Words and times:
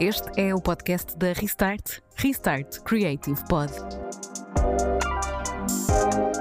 Este 0.00 0.30
é 0.40 0.54
o 0.54 0.60
podcast 0.62 1.14
da 1.18 1.34
Restart, 1.34 1.98
Restart 2.16 2.78
Creative 2.84 3.38
Pod. 3.46 3.70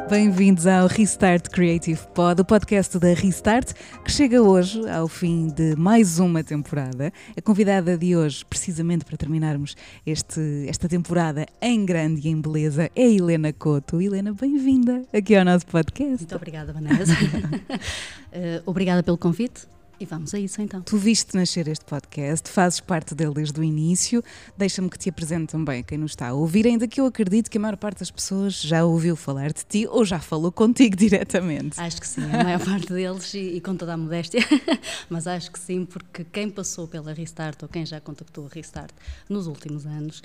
Bem-vindos 0.09 0.65
ao 0.65 0.87
Restart 0.87 1.49
Creative 1.49 1.99
Pod, 2.15 2.39
o 2.39 2.45
podcast 2.45 2.97
da 2.97 3.13
Restart, 3.13 3.73
que 4.05 4.09
chega 4.13 4.41
hoje 4.41 4.89
ao 4.89 5.09
fim 5.09 5.47
de 5.47 5.75
mais 5.75 6.19
uma 6.19 6.41
temporada. 6.41 7.11
A 7.35 7.41
convidada 7.41 7.97
de 7.97 8.15
hoje, 8.15 8.45
precisamente 8.45 9.03
para 9.03 9.17
terminarmos 9.17 9.75
este, 10.05 10.65
esta 10.69 10.87
temporada 10.87 11.45
em 11.61 11.85
grande 11.85 12.29
e 12.29 12.31
em 12.31 12.39
beleza, 12.39 12.89
é 12.95 13.11
Helena 13.11 13.51
Couto. 13.51 14.01
Helena, 14.01 14.31
bem-vinda 14.31 15.03
aqui 15.13 15.35
ao 15.35 15.43
nosso 15.43 15.65
podcast. 15.65 16.19
Muito 16.19 16.35
obrigada, 16.37 16.71
Vanessa. 16.71 17.11
uh, 17.11 18.63
obrigada 18.65 19.03
pelo 19.03 19.17
convite. 19.17 19.67
E 19.99 20.05
vamos 20.05 20.33
a 20.33 20.39
isso 20.39 20.61
então. 20.61 20.81
Tu 20.81 20.97
viste 20.97 21.35
nascer 21.35 21.67
este 21.67 21.83
podcast, 21.83 22.49
fazes 22.49 22.79
parte 22.79 23.13
dele 23.13 23.33
desde 23.33 23.59
o 23.59 23.63
início. 23.63 24.23
Deixa-me 24.57 24.89
que 24.89 24.97
te 24.97 25.09
apresente 25.09 25.51
também 25.51 25.83
quem 25.83 25.97
nos 25.97 26.11
está 26.11 26.29
a 26.29 26.33
ouvir, 26.33 26.65
ainda 26.65 26.87
que 26.87 27.01
eu 27.01 27.05
acredito 27.05 27.49
que 27.49 27.57
a 27.57 27.61
maior 27.61 27.75
parte 27.75 27.99
das 27.99 28.09
pessoas 28.09 28.61
já 28.61 28.85
ouviu 28.85 29.17
falar 29.17 29.51
de 29.51 29.65
ti 29.65 29.85
ou 29.87 30.05
já 30.05 30.19
falou 30.19 30.53
contigo 30.53 30.95
diretamente. 30.97 31.79
Acho 31.79 31.99
que 31.99 32.07
sim, 32.07 32.23
a 32.23 32.43
maior 32.45 32.63
parte 32.63 32.93
deles, 32.93 33.33
e, 33.33 33.39
e 33.39 33.61
com 33.61 33.75
toda 33.75 33.93
a 33.93 33.97
modéstia, 33.97 34.39
mas 35.09 35.27
acho 35.27 35.51
que 35.51 35.59
sim, 35.59 35.85
porque 35.85 36.23
quem 36.23 36.49
passou 36.49 36.87
pela 36.87 37.11
Restart 37.11 37.61
ou 37.61 37.67
quem 37.67 37.85
já 37.85 37.99
contactou 37.99 38.45
a 38.45 38.49
Restart 38.49 38.93
nos 39.27 39.47
últimos 39.47 39.85
anos 39.85 40.21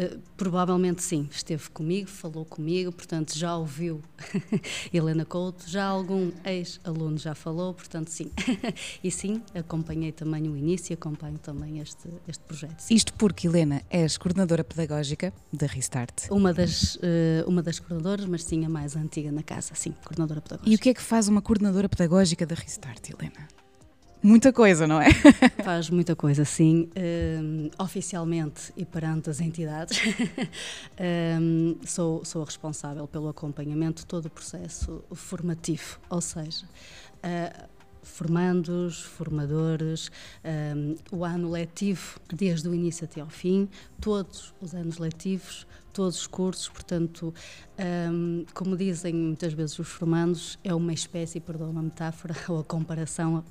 eh, 0.00 0.16
provavelmente 0.34 1.02
sim, 1.02 1.28
esteve 1.30 1.68
comigo, 1.68 2.08
falou 2.08 2.46
comigo, 2.46 2.90
portanto 2.90 3.36
já 3.36 3.54
ouviu 3.54 4.00
Helena 4.90 5.26
Couto, 5.26 5.68
já 5.68 5.84
algum 5.84 6.32
ex-aluno 6.42 7.18
já 7.18 7.34
falou, 7.34 7.74
portanto 7.74 8.08
sim. 8.08 8.30
e 9.04 9.10
sim, 9.10 9.42
acompanhei 9.54 10.10
também 10.10 10.48
o 10.48 10.56
início 10.56 10.92
e 10.92 10.94
acompanho 10.94 11.38
também 11.38 11.80
este, 11.80 12.08
este 12.26 12.42
projeto. 12.44 12.80
Sim. 12.80 12.94
Isto 12.94 13.12
porque, 13.12 13.46
Helena, 13.46 13.82
és 13.90 14.16
coordenadora 14.16 14.64
pedagógica 14.64 15.34
da 15.52 15.66
Restart. 15.66 16.30
Uma 16.30 16.54
das, 16.54 16.94
uh, 16.94 17.46
uma 17.46 17.62
das 17.62 17.78
coordenadoras, 17.78 18.24
mas 18.24 18.42
sim 18.42 18.64
a 18.64 18.70
mais 18.70 18.96
antiga 18.96 19.30
na 19.30 19.42
casa, 19.42 19.74
sim, 19.74 19.94
coordenadora 20.02 20.40
pedagógica. 20.40 20.72
E 20.72 20.76
o 20.76 20.78
que 20.78 20.88
é 20.88 20.94
que 20.94 21.02
faz 21.02 21.28
uma 21.28 21.42
coordenadora 21.42 21.90
pedagógica 21.90 22.46
da 22.46 22.54
Restart, 22.54 23.10
Helena? 23.10 23.59
Muita 24.22 24.52
coisa, 24.52 24.86
não 24.86 25.00
é? 25.00 25.08
Faz 25.64 25.88
muita 25.88 26.14
coisa, 26.14 26.44
sim. 26.44 26.90
Um, 26.94 27.70
oficialmente 27.82 28.70
e 28.76 28.84
perante 28.84 29.30
as 29.30 29.40
entidades, 29.40 29.98
um, 31.40 31.76
sou, 31.86 32.22
sou 32.24 32.44
responsável 32.44 33.06
pelo 33.08 33.28
acompanhamento 33.28 34.02
de 34.02 34.06
todo 34.06 34.26
o 34.26 34.30
processo 34.30 35.02
formativo, 35.12 35.98
ou 36.10 36.20
seja, 36.20 36.66
uh, 36.66 37.68
formandos, 38.02 39.00
formadores, 39.00 40.10
um, 40.44 40.94
o 41.16 41.24
ano 41.24 41.50
letivo, 41.50 42.20
desde 42.28 42.68
o 42.68 42.74
início 42.74 43.06
até 43.06 43.22
ao 43.22 43.30
fim, 43.30 43.68
todos 44.00 44.54
os 44.60 44.74
anos 44.74 44.98
letivos, 44.98 45.66
todos 45.92 46.20
os 46.20 46.26
cursos, 46.26 46.68
portanto, 46.68 47.34
um, 48.12 48.44
como 48.54 48.76
dizem 48.76 49.14
muitas 49.14 49.52
vezes 49.52 49.78
os 49.78 49.88
formandos, 49.88 50.58
é 50.62 50.74
uma 50.74 50.92
espécie, 50.92 51.40
perdão 51.40 51.76
a 51.76 51.82
metáfora 51.82 52.34
ou 52.48 52.60
a 52.60 52.64
comparação 52.64 53.44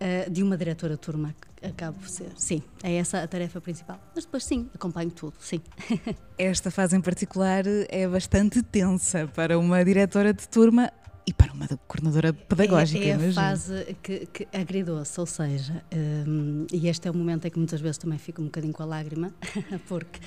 uh, 0.00 0.30
de 0.30 0.42
uma 0.42 0.56
diretora 0.56 0.94
de 0.94 1.00
turma, 1.00 1.34
acabo 1.62 1.98
por 1.98 2.08
ser. 2.08 2.30
Sim, 2.36 2.62
é 2.82 2.94
essa 2.94 3.22
a 3.22 3.28
tarefa 3.28 3.60
principal. 3.60 4.00
Mas 4.14 4.24
depois, 4.24 4.44
sim, 4.44 4.68
acompanho 4.74 5.10
tudo, 5.10 5.34
sim. 5.40 5.60
Esta 6.38 6.70
fase 6.70 6.96
em 6.96 7.00
particular 7.00 7.64
é 7.88 8.08
bastante 8.08 8.62
tensa 8.62 9.26
para 9.28 9.58
uma 9.58 9.84
diretora 9.84 10.32
de 10.32 10.48
turma 10.48 10.92
e 11.26 11.32
para 11.32 11.52
uma 11.52 11.66
coordenadora 11.86 12.32
pedagógica. 12.32 13.04
É, 13.04 13.08
é 13.10 13.28
a 13.28 13.32
fase 13.32 13.96
que, 14.02 14.26
que 14.26 14.48
agridou-se, 14.52 15.20
ou 15.20 15.26
seja, 15.26 15.84
um, 16.26 16.66
e 16.72 16.88
este 16.88 17.06
é 17.06 17.10
o 17.10 17.14
momento 17.14 17.46
em 17.46 17.50
que 17.50 17.58
muitas 17.58 17.80
vezes 17.80 17.98
também 17.98 18.18
fico 18.18 18.40
um 18.40 18.46
bocadinho 18.46 18.72
com 18.72 18.82
a 18.82 18.86
lágrima, 18.86 19.32
porque 19.86 20.20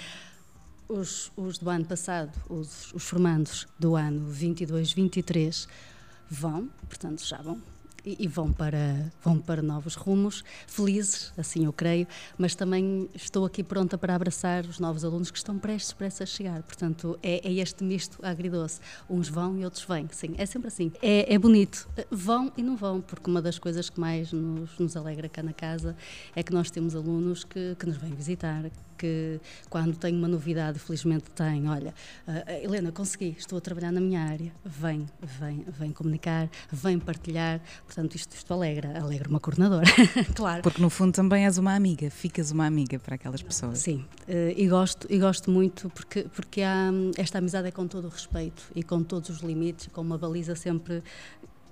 os, 0.87 1.31
os 1.35 1.57
do 1.57 1.69
ano 1.69 1.85
passado, 1.85 2.31
os, 2.49 2.93
os 2.93 3.03
formandos 3.03 3.67
do 3.79 3.95
ano 3.95 4.31
22-23, 4.31 5.67
vão, 6.29 6.69
portanto 6.87 7.25
já 7.25 7.41
vão 7.41 7.61
e, 8.05 8.27
vão 8.27 8.51
para, 8.51 9.11
vão 9.23 9.39
para 9.39 9.61
novos 9.61 9.95
rumos, 9.95 10.43
felizes, 10.67 11.31
assim 11.37 11.65
eu 11.65 11.73
creio, 11.73 12.07
mas 12.37 12.55
também 12.55 13.09
estou 13.15 13.45
aqui 13.45 13.63
pronta 13.63 13.97
para 13.97 14.15
abraçar 14.15 14.65
os 14.65 14.79
novos 14.79 15.05
alunos 15.05 15.31
que 15.31 15.37
estão 15.37 15.57
prestes, 15.57 15.93
prestes 15.93 16.21
a 16.21 16.25
chegar. 16.25 16.63
Portanto, 16.63 17.17
é, 17.23 17.47
é 17.47 17.53
este 17.53 17.83
misto 17.83 18.19
agridoce. 18.23 18.79
Uns 19.09 19.29
vão 19.29 19.57
e 19.57 19.63
outros 19.63 19.83
vêm. 19.85 20.07
Sim, 20.11 20.35
é 20.37 20.45
sempre 20.45 20.67
assim. 20.67 20.91
É, 21.01 21.33
é 21.33 21.37
bonito. 21.37 21.87
Vão 22.11 22.51
e 22.57 22.63
não 22.63 22.75
vão, 22.75 23.01
porque 23.01 23.29
uma 23.29 23.41
das 23.41 23.57
coisas 23.57 23.89
que 23.89 23.99
mais 23.99 24.31
nos, 24.31 24.77
nos 24.77 24.97
alegra 24.97 25.29
cá 25.29 25.41
na 25.41 25.53
casa 25.53 25.95
é 26.35 26.43
que 26.43 26.53
nós 26.53 26.69
temos 26.69 26.95
alunos 26.95 27.43
que, 27.43 27.75
que 27.79 27.85
nos 27.85 27.97
vêm 27.97 28.13
visitar, 28.13 28.69
que 28.97 29.39
quando 29.69 29.95
tem 29.97 30.15
uma 30.15 30.27
novidade, 30.27 30.79
felizmente 30.79 31.29
tem, 31.31 31.69
olha, 31.69 31.93
uh, 32.27 32.51
Helena, 32.63 32.91
consegui, 32.91 33.35
estou 33.37 33.57
a 33.57 33.61
trabalhar 33.61 33.91
na 33.91 33.99
minha 33.99 34.21
área, 34.21 34.51
vem, 34.63 35.07
vem, 35.39 35.65
vem 35.67 35.91
comunicar, 35.91 36.49
vem 36.71 36.99
partilhar, 36.99 37.61
portanto 37.85 38.15
isto, 38.15 38.33
isto 38.35 38.53
alegra, 38.53 38.99
alegra 38.99 39.29
uma 39.29 39.39
coordenadora, 39.39 39.85
claro. 40.35 40.61
Porque 40.61 40.81
no 40.81 40.89
fundo 40.89 41.13
também 41.13 41.45
és 41.45 41.57
uma 41.57 41.75
amiga, 41.75 42.09
ficas 42.09 42.51
uma 42.51 42.65
amiga 42.65 42.99
para 42.99 43.15
aquelas 43.15 43.41
pessoas. 43.41 43.79
Sim, 43.79 44.05
uh, 44.27 44.53
e 44.55 44.67
gosto, 44.67 45.07
e 45.09 45.17
gosto 45.17 45.49
muito 45.51 45.89
porque, 45.89 46.23
porque 46.35 46.61
há, 46.61 46.89
esta 47.17 47.37
amizade 47.37 47.67
é 47.67 47.71
com 47.71 47.87
todo 47.87 48.05
o 48.05 48.09
respeito 48.09 48.63
e 48.75 48.83
com 48.83 49.03
todos 49.03 49.29
os 49.29 49.39
limites, 49.41 49.87
com 49.91 50.01
uma 50.01 50.17
baliza 50.17 50.55
sempre 50.55 51.03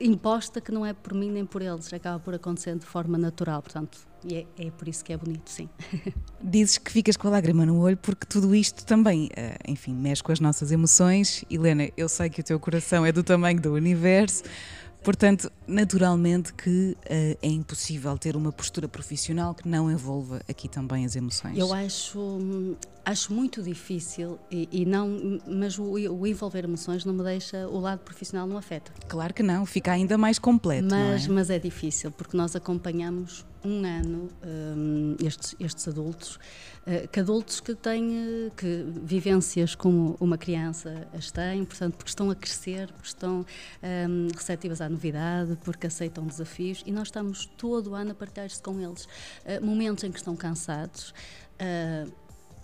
imposta 0.01 0.59
que 0.59 0.71
não 0.71 0.85
é 0.85 0.93
por 0.93 1.13
mim 1.13 1.29
nem 1.31 1.45
por 1.45 1.61
eles, 1.61 1.91
acaba 1.93 2.19
por 2.19 2.33
acontecer 2.33 2.75
de 2.75 2.85
forma 2.85 3.17
natural, 3.17 3.61
portanto, 3.61 3.97
é, 4.29 4.45
é 4.57 4.71
por 4.71 4.87
isso 4.87 5.03
que 5.03 5.13
é 5.13 5.17
bonito, 5.17 5.49
sim. 5.49 5.69
Dizes 6.41 6.77
que 6.77 6.91
ficas 6.91 7.17
com 7.17 7.27
a 7.27 7.31
lágrima 7.31 7.65
no 7.65 7.79
olho 7.79 7.97
porque 7.97 8.25
tudo 8.25 8.53
isto 8.53 8.85
também, 8.85 9.29
eh, 9.35 9.57
enfim, 9.67 9.93
mexe 9.93 10.21
com 10.21 10.31
as 10.31 10.39
nossas 10.39 10.71
emoções. 10.71 11.43
Helena, 11.49 11.89
eu 11.97 12.07
sei 12.07 12.29
que 12.29 12.41
o 12.41 12.43
teu 12.43 12.59
coração 12.59 13.05
é 13.05 13.11
do 13.11 13.23
tamanho 13.23 13.59
do 13.59 13.73
universo, 13.73 14.43
Portanto, 15.03 15.51
naturalmente 15.67 16.53
que 16.53 16.95
uh, 16.95 17.37
é 17.41 17.47
impossível 17.47 18.17
ter 18.17 18.35
uma 18.35 18.51
postura 18.51 18.87
profissional 18.87 19.55
que 19.55 19.67
não 19.67 19.91
envolva 19.91 20.41
aqui 20.47 20.69
também 20.69 21.05
as 21.05 21.15
emoções. 21.15 21.57
Eu 21.57 21.73
acho, 21.73 22.77
acho 23.03 23.33
muito 23.33 23.63
difícil 23.63 24.37
e, 24.51 24.69
e 24.71 24.85
não, 24.85 25.39
mas 25.47 25.79
o, 25.79 25.83
o, 25.83 26.27
envolver 26.27 26.65
emoções 26.65 27.03
não 27.03 27.13
me 27.13 27.23
deixa, 27.23 27.67
o 27.67 27.79
lado 27.79 27.99
profissional 27.99 28.45
não 28.45 28.57
afeta. 28.57 28.91
Claro 29.07 29.33
que 29.33 29.41
não, 29.41 29.65
fica 29.65 29.91
ainda 29.91 30.17
mais 30.19 30.37
completo. 30.37 30.87
Mas, 30.91 31.25
é? 31.25 31.29
mas 31.29 31.49
é 31.49 31.57
difícil 31.57 32.11
porque 32.11 32.37
nós 32.37 32.55
acompanhamos 32.55 33.43
um 33.63 33.85
ano 33.85 34.29
um, 34.43 35.15
estes, 35.23 35.55
estes 35.59 35.87
adultos, 35.87 36.35
uh, 36.35 37.07
que 37.11 37.19
adultos 37.19 37.59
que 37.59 37.75
têm 37.75 38.51
que 38.55 38.85
vivências 39.03 39.75
como 39.75 40.15
uma 40.19 40.37
criança 40.37 41.07
as 41.13 41.31
têm, 41.31 41.63
portanto, 41.65 41.95
porque 41.95 42.09
estão 42.09 42.29
a 42.29 42.35
crescer, 42.35 42.87
porque 42.91 43.07
estão 43.07 43.45
um, 43.83 44.27
receptivas 44.35 44.81
à 44.81 44.89
novidade, 44.89 45.57
porque 45.63 45.87
aceitam 45.87 46.25
desafios 46.25 46.83
e 46.85 46.91
nós 46.91 47.07
estamos 47.07 47.45
todo 47.57 47.91
o 47.91 47.95
ano 47.95 48.11
a 48.11 48.15
partilhar 48.15 48.47
isto 48.47 48.63
com 48.63 48.79
eles. 48.79 49.05
Uh, 49.05 49.63
momentos 49.63 50.03
em 50.03 50.11
que 50.11 50.17
estão 50.17 50.35
cansados. 50.35 51.13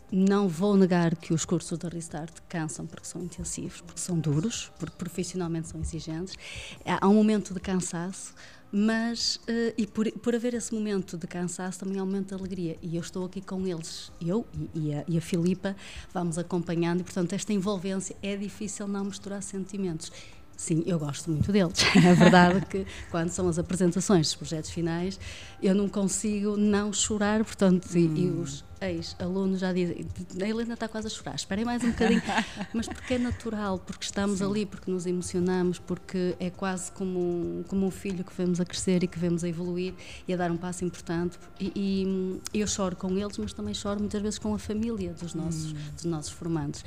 Não 0.10 0.48
vou 0.48 0.78
negar 0.78 1.18
que 1.18 1.34
os 1.34 1.44
cursos 1.44 1.78
da 1.78 1.90
Restart 1.90 2.34
cansam 2.48 2.86
porque 2.88 3.06
são 3.06 3.22
intensivos, 3.22 3.82
porque 3.82 4.00
são 4.00 4.18
duros, 4.18 4.72
porque 4.80 4.96
profissionalmente 4.96 5.68
são 5.68 5.82
exigentes. 5.82 6.38
Há 6.86 7.06
um 7.10 7.14
momento 7.14 7.54
de 7.54 7.60
cansaço, 7.60 8.34
mas 8.72 9.38
uh, 9.38 9.74
e 9.78 9.88
por, 9.88 10.12
por 10.12 10.36
haver 10.36 10.54
esse 10.54 10.74
momento 10.74 11.18
de 11.18 11.28
cansaço 11.28 11.80
também 11.80 12.00
aumenta 12.00 12.36
a 12.36 12.38
alegria 12.38 12.78
e 12.82 12.96
eu 12.96 13.02
estou 13.02 13.26
aqui 13.26 13.42
com 13.42 13.66
eles 13.66 14.12
eu 14.22 14.46
e, 14.76 14.90
e, 14.90 14.94
a, 14.94 15.06
e 15.08 15.18
a 15.18 15.22
Filipa 15.22 15.76
vamos 16.14 16.38
acompanhando 16.38 17.02
e 17.02 17.04
portanto 17.04 17.34
esta 17.34 17.54
envolvência 17.54 18.16
é 18.22 18.36
difícil 18.36 18.88
não 18.88 19.06
misturar 19.06 19.42
sentimentos 19.42 20.12
Sim, 20.58 20.84
eu 20.88 20.98
gosto 20.98 21.30
muito 21.30 21.52
deles. 21.52 21.78
É 21.96 22.14
verdade 22.16 22.66
que 22.66 22.86
quando 23.12 23.30
são 23.30 23.48
as 23.48 23.60
apresentações 23.60 24.26
dos 24.26 24.36
projetos 24.36 24.72
finais, 24.72 25.20
eu 25.62 25.76
não 25.76 25.88
consigo 25.88 26.58
não 26.58 26.92
chorar, 26.92 27.46
portanto, 27.46 27.88
hum. 27.94 27.98
e, 27.98 28.22
e, 28.22 28.32
hum. 28.32 28.42
os 28.42 28.66
ex-alunos 28.82 29.60
já 29.60 29.74
dizem, 29.74 30.06
a 30.42 30.48
Helena 30.48 30.74
está 30.74 30.88
quase 30.88 31.08
a 31.08 31.10
chorar, 31.10 31.36
esperem 31.36 31.66
mais 31.66 31.84
um 31.84 31.92
bocadinho, 31.92 32.22
mas 32.74 32.88
porque 32.88 33.16
é 33.16 33.18
natural, 33.18 33.80
porque 33.80 34.06
estamos 34.06 34.40
Sim. 34.40 34.46
ali, 34.46 34.66
porque 34.66 34.90
nos 34.90 35.06
emocionamos, 35.06 35.80
porque 35.80 36.36
é 36.40 36.50
quase 36.50 36.92
como 36.92 37.20
um, 37.20 37.64
como 37.68 37.86
um 37.86 37.92
filho 37.92 38.24
que 38.24 38.34
vemos 38.36 38.60
a 38.60 38.66
crescer 38.66 39.04
e 39.04 39.08
que 39.08 39.18
vemos 39.18 39.44
a 39.44 39.50
evoluir 39.50 39.94
e 40.28 40.34
a 40.34 40.38
dar 40.38 40.52
um 40.52 40.58
passo 40.58 40.86
importante. 40.86 41.38
E, 41.60 42.42
e 42.54 42.60
eu 42.60 42.68
choro 42.68 42.96
com 42.96 43.18
eles, 43.18 43.38
mas 43.38 43.54
também 43.54 43.74
choro 43.74 44.00
muitas 44.00 44.22
vezes 44.22 44.40
com 44.40 44.54
a 44.54 44.60
família 44.60 45.14
dos 45.14 45.34
nossos, 45.34 45.72
hum. 45.72 45.78
dos 45.96 46.06
nossos 46.06 46.32
formandos. 46.32 46.84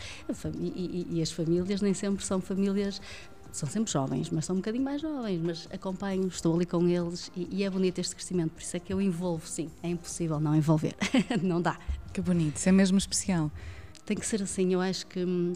E, 0.60 1.06
e, 1.10 1.22
as 1.22 1.30
famílias 1.30 1.80
nem 1.80 1.94
sempre 1.94 2.24
são 2.24 2.40
famílias 2.40 3.00
são 3.56 3.68
sempre 3.68 3.92
jovens, 3.92 4.30
mas 4.30 4.44
são 4.44 4.56
um 4.56 4.58
bocadinho 4.58 4.84
mais 4.84 5.00
jovens, 5.00 5.40
mas 5.42 5.68
acompanho, 5.72 6.26
estou 6.28 6.54
ali 6.54 6.66
com 6.66 6.86
eles 6.88 7.30
e, 7.36 7.48
e, 7.50 7.64
é 7.64 7.70
bonito 7.70 7.98
este 7.98 8.14
crescimento, 8.14 8.52
por 8.52 8.62
isso 8.62 8.76
é 8.76 8.80
que 8.80 8.92
eu 8.92 9.00
envolvo, 9.00 9.46
sim, 9.46 9.70
é 9.82 9.88
impossível 9.88 10.40
não 10.40 10.54
envolver, 10.54 10.94
não 11.42 11.60
dá. 11.60 11.78
Que 12.12 12.20
bonito, 12.20 12.56
isso 12.56 12.68
é 12.68 12.72
mesmo 12.72 12.98
especial. 12.98 13.50
Tem 14.04 14.16
que 14.16 14.26
ser 14.26 14.42
assim, 14.42 14.72
eu 14.72 14.80
acho 14.80 15.06
que 15.06 15.24
hum, 15.24 15.52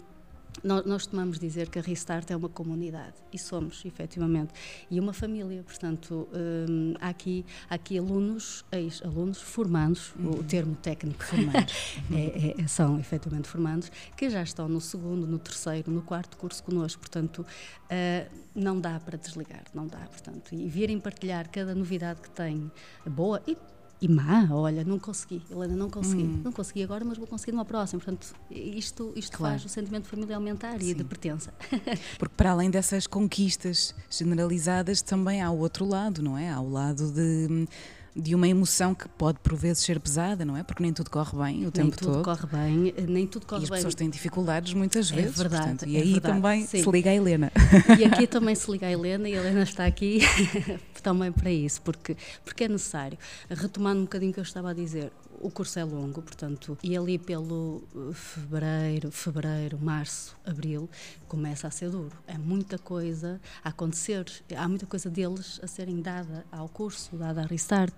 nós, 0.63 0.85
nós 0.85 1.05
tomamos 1.05 1.39
dizer 1.39 1.69
que 1.69 1.79
a 1.79 1.81
Restart 1.81 2.31
é 2.31 2.35
uma 2.35 2.49
comunidade 2.49 3.15
e 3.31 3.37
somos, 3.37 3.83
efetivamente, 3.85 4.53
e 4.89 4.99
uma 4.99 5.13
família. 5.13 5.63
Portanto, 5.63 6.27
hum, 6.33 6.93
há, 6.99 7.09
aqui, 7.09 7.45
há 7.69 7.75
aqui 7.75 7.97
alunos, 7.97 8.63
ex-alunos, 8.71 9.41
formandos, 9.41 10.13
uhum. 10.15 10.31
o 10.31 10.43
termo 10.43 10.75
técnico 10.75 11.23
formandos 11.23 11.73
é, 12.11 12.61
é, 12.61 12.67
são 12.67 12.99
efetivamente 12.99 13.47
formandos, 13.47 13.91
que 14.15 14.29
já 14.29 14.41
estão 14.41 14.67
no 14.67 14.81
segundo, 14.81 15.27
no 15.27 15.39
terceiro, 15.39 15.91
no 15.91 16.01
quarto 16.01 16.37
curso 16.37 16.63
connosco. 16.63 16.99
Portanto, 17.01 17.39
uh, 17.39 18.45
não 18.53 18.79
dá 18.79 18.99
para 18.99 19.17
desligar, 19.17 19.63
não 19.73 19.87
dá. 19.87 19.99
Portanto, 19.99 20.53
e 20.53 20.67
virem 20.69 20.99
partilhar 20.99 21.49
cada 21.49 21.75
novidade 21.75 22.21
que 22.21 22.29
tem, 22.29 22.71
boa 23.05 23.41
e 23.45 23.57
e 24.01 24.07
má, 24.09 24.47
olha, 24.51 24.83
não 24.83 24.99
consegui, 24.99 25.41
Helena, 25.49 25.75
não 25.75 25.89
consegui, 25.89 26.23
hum. 26.23 26.41
não 26.43 26.51
consegui 26.51 26.83
agora, 26.83 27.05
mas 27.05 27.17
vou 27.17 27.25
conseguir 27.25 27.53
numa 27.53 27.65
próxima. 27.65 28.01
Portanto, 28.01 28.35
isto, 28.51 29.13
isto 29.15 29.37
claro. 29.37 29.53
faz 29.53 29.65
o 29.65 29.69
sentimento 29.69 30.03
de 30.03 30.09
família 30.09 30.35
aumentar 30.35 30.79
Sim. 30.81 30.89
e 30.89 30.93
de 30.93 31.03
pertença. 31.03 31.53
Porque 32.19 32.35
para 32.35 32.51
além 32.51 32.69
dessas 32.69 33.07
conquistas 33.07 33.95
generalizadas, 34.09 35.01
também 35.01 35.41
há 35.41 35.49
o 35.49 35.57
outro 35.57 35.85
lado, 35.85 36.21
não 36.21 36.37
é? 36.37 36.49
Há 36.49 36.59
o 36.59 36.69
lado 36.69 37.11
de 37.11 37.67
de 38.15 38.33
uma 38.33 38.47
emoção 38.47 38.95
que 38.95 39.09
pode 39.09 39.39
por 39.39 39.55
vezes 39.55 39.83
ser 39.83 39.99
pesada, 39.99 40.45
não 40.45 40.55
é? 40.55 40.63
Porque 40.63 40.81
nem 40.81 40.93
tudo 40.93 41.09
corre 41.09 41.37
bem 41.37 41.67
o 41.67 41.71
tempo 41.71 41.97
todo. 41.97 42.13
Nem 42.13 42.23
tudo 42.23 42.23
corre 42.23 42.47
bem, 42.47 42.93
nem 43.07 43.27
tudo 43.27 43.45
corre 43.45 43.61
bem. 43.61 43.69
E 43.69 43.73
as 43.73 43.77
pessoas 43.79 43.95
têm 43.95 44.09
dificuldades 44.09 44.73
muitas 44.73 45.11
é 45.11 45.15
vezes. 45.15 45.37
É 45.39 45.43
verdade. 45.43 45.63
Portanto, 45.63 45.89
e 45.89 45.97
é 45.97 46.01
aí 46.01 46.13
verdade, 46.13 46.35
também 46.35 46.65
sim. 46.65 46.81
se 46.81 46.89
liga 46.89 47.09
a 47.09 47.13
Helena. 47.13 47.51
E 47.99 48.05
aqui 48.05 48.25
também 48.25 48.55
se 48.55 48.71
liga 48.71 48.87
a 48.87 48.91
Helena 48.91 49.27
e 49.27 49.35
a 49.35 49.41
Helena 49.41 49.63
está 49.63 49.85
aqui 49.85 50.21
também 51.03 51.31
para 51.31 51.51
isso, 51.51 51.81
porque, 51.81 52.15
porque 52.43 52.63
é 52.63 52.67
necessário. 52.69 53.17
Retomando 53.49 53.99
um 53.99 54.03
bocadinho 54.03 54.31
o 54.31 54.33
que 54.33 54.39
eu 54.39 54.43
estava 54.43 54.71
a 54.71 54.73
dizer, 54.73 55.11
o 55.45 55.51
curso 55.51 55.77
é 55.77 55.83
longo, 55.83 56.23
portanto, 56.23 56.75
e 56.81 56.97
ali 56.97 57.19
pelo 57.19 57.83
eh, 57.95 58.13
fevereiro, 58.13 59.11
fevereiro, 59.11 59.77
março, 59.79 60.35
abril, 60.43 60.89
começa 61.27 61.67
a 61.67 61.71
ser 61.71 61.91
duro. 61.91 62.11
É 62.25 62.35
muita 62.35 62.79
coisa 62.79 63.39
a 63.63 63.69
acontecer, 63.69 64.25
há 64.57 64.67
muita 64.67 64.87
coisa 64.87 65.07
deles 65.07 65.59
a 65.61 65.67
serem 65.67 66.01
dada 66.01 66.43
ao 66.51 66.67
curso, 66.67 67.15
dada 67.15 67.43
a 67.43 67.45
restart, 67.45 67.93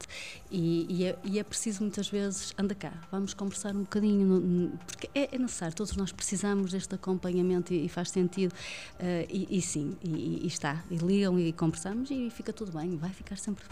e, 0.52 0.86
e, 0.90 1.06
é, 1.06 1.18
e 1.24 1.40
é, 1.40 1.44
preciso 1.44 1.84
muitas 1.84 2.10
vezes, 2.10 2.54
anda 2.58 2.76
cá, 2.76 2.92
vamos 3.10 3.34
conversar 3.34 3.74
um 3.74 3.82
bocadinho, 3.82 4.78
porque 4.86 5.10
é, 5.16 5.34
é 5.34 5.40
necessário, 5.40 5.74
todos 5.74 5.96
nós 5.96 6.12
precisamos 6.12 6.72
deste 6.72 6.96
acompanhamento 6.96 7.74
e, 7.74 7.86
e 7.86 7.88
faz 7.88 8.10
sentido, 8.10 8.52
uh, 8.52 9.28
e, 9.30 9.62
sim, 9.62 9.96
e, 10.04 10.46
está, 10.46 10.84
e 10.92 10.98
ligam 10.98 11.40
e 11.40 11.54
conversamos 11.54 12.12
e 12.12 12.30
fica 12.30 12.52
tudo 12.52 12.78
bem, 12.78 12.98
vai 12.98 13.12
ficar 13.12 13.38
sempre, 13.38 13.64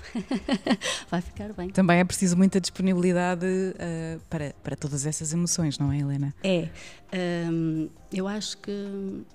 vai 1.12 1.20
ficar 1.20 1.52
bem. 1.52 1.70
Também 1.72 2.00
é 2.00 2.06
preciso 2.06 2.38
muita 2.38 2.62
disponibilidade 2.62 3.65
uh, 3.72 4.22
para, 4.30 4.54
para 4.64 4.76
todas 4.76 5.06
essas 5.06 5.34
emoções, 5.34 5.78
não 5.80 5.92
é, 5.92 6.00
Helena? 6.00 6.34
É. 6.44 6.70
Um, 7.50 7.90
eu 8.12 8.28
acho 8.28 8.58
que, 8.58 8.72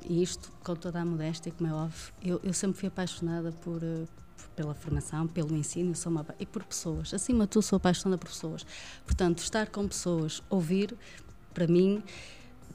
e 0.08 0.22
isto 0.22 0.52
com 0.62 0.74
toda 0.74 1.00
a 1.00 1.04
modéstia, 1.04 1.52
como 1.52 1.68
é 1.68 1.72
óbvio, 1.72 2.12
eu, 2.22 2.40
eu 2.42 2.52
sempre 2.52 2.78
fui 2.78 2.88
apaixonada 2.88 3.52
por, 3.52 3.82
uh, 3.82 4.08
pela 4.54 4.74
formação, 4.74 5.26
pelo 5.26 5.56
ensino 5.56 5.94
sou 5.94 6.12
uma, 6.12 6.26
e 6.38 6.46
por 6.46 6.62
pessoas. 6.64 7.14
Acima 7.14 7.44
de 7.44 7.50
tudo, 7.50 7.62
sou 7.62 7.76
apaixonada 7.76 8.18
por 8.18 8.28
pessoas. 8.28 8.66
Portanto, 9.04 9.38
estar 9.38 9.66
com 9.68 9.86
pessoas, 9.88 10.42
ouvir, 10.50 10.96
para 11.54 11.66
mim, 11.66 12.02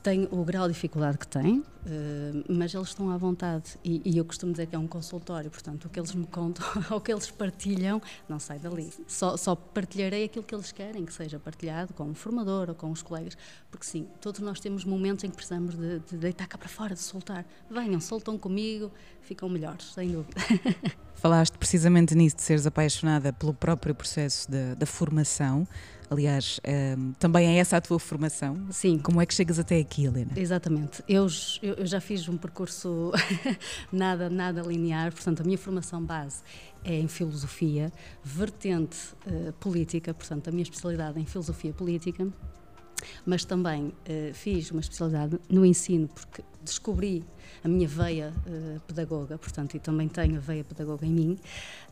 tem 0.05 0.27
o 0.29 0.43
grau 0.45 0.67
de 0.67 0.73
dificuldade 0.73 1.17
que 1.17 1.27
tem, 1.27 1.63
Uh, 1.85 2.43
mas 2.51 2.73
eles 2.73 2.87
estão 2.87 3.11
à 3.11 3.17
vontade 3.17 3.77
e, 3.83 4.01
e, 4.03 4.17
eu 4.17 4.25
costumo 4.25 4.51
dizer 4.51 4.65
que 4.65 4.75
é 4.75 4.79
um 4.79 4.87
consultório, 4.87 5.51
portanto, 5.51 5.85
o 5.85 5.89
que 5.89 5.99
eles 5.99 6.15
me 6.15 6.25
contam, 6.25 6.65
o 6.89 6.99
que 6.99 7.13
eles 7.13 7.29
partilham, 7.29 8.01
não 8.27 8.39
sai 8.39 8.57
dali. 8.57 8.91
Só, 9.07 9.37
só, 9.37 9.53
partilharei 9.53 10.23
aquilo 10.23 10.43
que 10.43 10.55
eles 10.55 10.71
querem 10.71 11.05
que 11.05 11.13
seja 11.13 11.37
partilhado 11.37 11.93
com 11.93 12.09
o 12.09 12.15
formador 12.15 12.69
ou 12.69 12.75
com 12.75 12.89
os 12.89 13.03
colegas, 13.03 13.37
porque 13.69 13.85
sim, 13.85 14.07
todos 14.19 14.39
nós 14.39 14.59
temos 14.59 14.83
momentos 14.83 15.23
em 15.23 15.29
que 15.29 15.35
precisamos 15.35 15.75
de, 15.75 15.99
de 15.99 16.17
deitar 16.17 16.47
cá 16.47 16.57
para 16.57 16.69
fora, 16.69 16.95
de 16.95 17.01
soltar. 17.01 17.45
Venham, 17.69 18.01
soltam 18.01 18.35
comigo, 18.35 18.91
ficam 19.21 19.47
melhores, 19.47 19.93
sem 19.93 20.09
dúvida. 20.09 20.41
Falaste 21.15 21.57
precisamente 21.57 22.13
nisso, 22.13 22.35
de 22.35 22.41
seres 22.43 22.67
apaixonada 22.67 23.33
pelo 23.33 23.53
próprio 23.53 23.95
processo 23.95 24.49
da 24.77 24.85
formação. 24.85 25.67
Aliás, 26.09 26.59
um, 26.63 26.71
ehm, 26.71 27.11
também 27.17 27.47
é 27.47 27.57
essa 27.57 27.77
a 27.77 27.81
tua 27.81 27.97
formação? 27.97 28.67
Sim. 28.69 28.99
Como 28.99 29.19
é 29.19 29.25
que 29.25 29.33
chegas 29.33 29.57
até 29.57 29.79
aqui, 29.79 30.05
Helena? 30.05 30.31
Exatamente. 30.35 31.03
Eu, 31.07 31.27
eu, 31.61 31.73
eu 31.75 31.85
já 31.85 31.99
fiz 31.99 32.29
um 32.29 32.37
percurso 32.37 33.11
nada, 33.91 34.29
nada 34.29 34.61
linear, 34.61 35.11
portanto, 35.11 35.41
a 35.41 35.43
minha 35.43 35.57
formação 35.57 36.03
base 36.03 36.43
é 36.83 36.93
em 36.93 37.07
filosofia, 37.07 37.91
vertente 38.23 38.97
uh, 39.25 39.51
política, 39.53 40.13
portanto, 40.13 40.47
a 40.47 40.51
minha 40.51 40.63
especialidade 40.63 41.17
é 41.17 41.21
em 41.21 41.25
filosofia 41.25 41.73
política, 41.73 42.27
mas 43.25 43.45
também 43.45 43.87
uh, 43.87 43.93
fiz 44.33 44.71
uma 44.71 44.81
especialidade 44.81 45.39
no 45.49 45.65
ensino, 45.65 46.07
porque 46.07 46.43
descobri 46.63 47.23
a 47.63 47.67
minha 47.67 47.87
veia 47.87 48.33
uh, 48.47 48.79
pedagoga, 48.81 49.37
portanto, 49.37 49.75
e 49.75 49.79
também 49.79 50.07
tenho 50.07 50.37
a 50.37 50.39
veia 50.39 50.63
pedagoga 50.63 51.05
em 51.05 51.11
mim. 51.11 51.39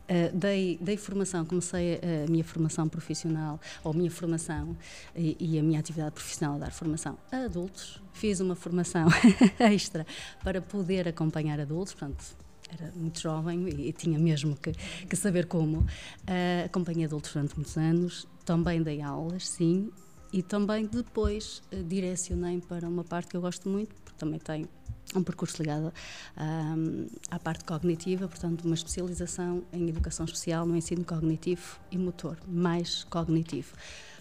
Uh, 0.04 0.38
dei, 0.38 0.78
dei 0.82 0.98
formação, 0.98 1.46
comecei 1.46 1.96
a, 1.96 2.30
minha 2.30 2.44
formação 2.44 2.90
profissional, 2.90 3.60
ou 3.84 3.92
a 3.92 3.96
minha 3.96 4.12
formação 4.12 4.76
e, 5.16 5.38
e, 5.40 5.58
a 5.58 5.64
minha 5.64 5.80
atividade 5.80 6.12
profissional 6.12 6.56
a 6.56 6.60
dar 6.60 6.72
formação 6.72 7.18
a 7.32 7.38
adultos. 7.46 8.02
Fiz 8.12 8.40
uma 8.40 8.56
formação 8.56 9.08
extra 9.60 10.06
para 10.44 10.62
poder 10.62 11.08
acompanhar 11.08 11.60
adultos, 11.60 11.94
portanto, 11.94 12.36
era 12.70 12.92
muito 12.96 13.22
jovem 13.22 13.70
e, 13.70 13.90
e 13.90 13.94
tinha 13.94 14.20
mesmo 14.20 14.56
que, 14.56 14.74
que 15.08 15.16
saber 15.16 15.46
como. 15.46 15.80
Uh, 15.80 16.66
acompanhei 16.66 17.06
adultos 17.06 17.34
durante 17.34 17.56
muitos 17.56 17.78
anos, 17.78 18.28
também 18.46 18.84
dei 18.84 19.02
aulas, 19.02 19.48
sim, 19.48 19.90
e 20.34 20.42
também 20.42 20.88
depois 20.88 21.62
uh, 21.72 21.84
direcionei 21.84 22.60
para 22.60 22.90
uma 22.90 23.04
parte 23.04 23.30
que 23.30 23.38
eu 23.38 23.42
gosto 23.42 23.70
muito, 23.70 23.94
porque 24.04 24.18
também 24.18 24.40
tenho 24.40 24.68
um 25.16 25.24
percurso 25.24 25.62
ligado 25.62 25.94
um, 26.36 27.08
à 27.30 27.38
parte 27.38 27.64
cognitiva, 27.64 28.28
portanto, 28.28 28.66
uma 28.66 28.74
especialização 28.74 29.64
em 29.72 29.88
educação 29.88 30.26
especial 30.26 30.66
no 30.66 30.76
ensino 30.76 31.06
cognitivo 31.06 31.80
e 31.92 31.98
motor, 32.00 32.38
mais 32.48 33.04
cognitivo. 33.04 33.76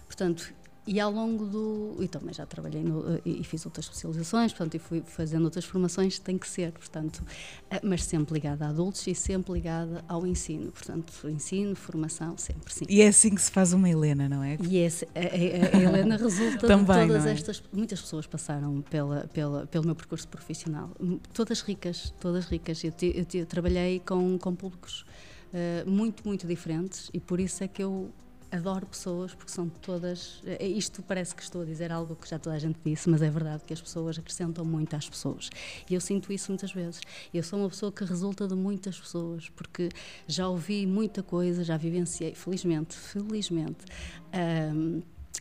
Portanto, 0.06 0.52
e 0.86 0.98
ao 0.98 1.12
longo 1.12 1.46
do. 1.46 1.96
E 2.00 2.08
também 2.08 2.34
já 2.34 2.44
trabalhei 2.44 2.82
no, 2.82 3.14
eh, 3.14 3.20
e 3.24 3.44
fiz 3.44 3.64
outras 3.64 3.86
especializações, 3.86 4.52
portanto, 4.52 4.74
e 4.74 4.78
fui 4.78 5.02
fazendo 5.06 5.44
outras 5.44 5.64
formações, 5.64 6.18
tem 6.18 6.36
que 6.36 6.48
ser, 6.48 6.72
portanto, 6.72 7.22
eh, 7.70 7.80
mas 7.82 8.04
sempre 8.04 8.34
ligada 8.34 8.66
a 8.66 8.68
adultos 8.68 9.06
e 9.06 9.14
sempre 9.14 9.52
ligada 9.52 10.04
ao 10.08 10.26
ensino, 10.26 10.72
portanto, 10.72 11.12
ensino, 11.28 11.76
formação, 11.76 12.36
sempre 12.36 12.74
sim. 12.74 12.84
E 12.88 13.00
é 13.00 13.08
assim 13.08 13.34
que 13.34 13.40
se 13.40 13.50
faz 13.50 13.72
uma 13.72 13.88
Helena, 13.88 14.28
não 14.28 14.42
é? 14.42 14.56
E 14.60 14.78
esse, 14.78 15.06
a, 15.14 15.18
a, 15.18 15.78
a, 15.78 15.82
Helena 15.82 16.16
resulta 16.16 16.66
também, 16.66 17.02
de 17.02 17.06
todas 17.06 17.26
é? 17.26 17.32
estas. 17.32 17.62
Muitas 17.72 18.00
pessoas 18.00 18.26
passaram 18.26 18.82
pela, 18.82 19.28
pela, 19.32 19.66
pelo 19.66 19.86
meu 19.86 19.94
percurso 19.94 20.26
profissional, 20.26 20.90
todas 21.32 21.60
ricas, 21.60 22.12
todas 22.18 22.46
ricas. 22.46 22.82
Eu, 22.82 22.90
te, 22.92 23.12
eu, 23.14 23.24
te, 23.24 23.38
eu 23.38 23.46
trabalhei 23.46 24.00
com, 24.00 24.36
com 24.38 24.54
públicos. 24.54 25.04
Uh, 25.52 25.88
muito, 25.90 26.26
muito 26.26 26.46
diferentes 26.46 27.10
e 27.12 27.20
por 27.20 27.38
isso 27.38 27.62
é 27.62 27.68
que 27.68 27.82
eu 27.82 28.10
adoro 28.52 28.86
pessoas 28.86 29.34
porque 29.34 29.50
são 29.50 29.68
todas. 29.68 30.42
É, 30.44 30.66
isto 30.66 31.02
parece 31.02 31.34
que 31.34 31.42
estou 31.42 31.62
a 31.62 31.64
dizer 31.64 31.90
algo 31.90 32.14
que 32.14 32.28
já 32.28 32.38
toda 32.38 32.54
a 32.54 32.58
gente 32.58 32.78
disse, 32.84 33.08
mas 33.08 33.22
é 33.22 33.30
verdade 33.30 33.64
que 33.64 33.72
as 33.72 33.80
pessoas 33.80 34.18
acrescentam 34.18 34.64
muito 34.64 34.94
às 34.94 35.08
pessoas. 35.08 35.48
E 35.88 35.94
eu 35.94 36.00
sinto 36.00 36.32
isso 36.32 36.50
muitas 36.50 36.72
vezes. 36.72 37.00
Eu 37.32 37.42
sou 37.42 37.58
uma 37.58 37.68
pessoa 37.68 37.90
que 37.90 38.04
resulta 38.04 38.46
de 38.46 38.54
muitas 38.54 39.00
pessoas, 39.00 39.48
porque 39.48 39.88
já 40.26 40.46
ouvi 40.46 40.86
muita 40.86 41.22
coisa, 41.22 41.64
já 41.64 41.76
vivenciei, 41.76 42.34
felizmente, 42.34 42.94
felizmente. 42.94 43.86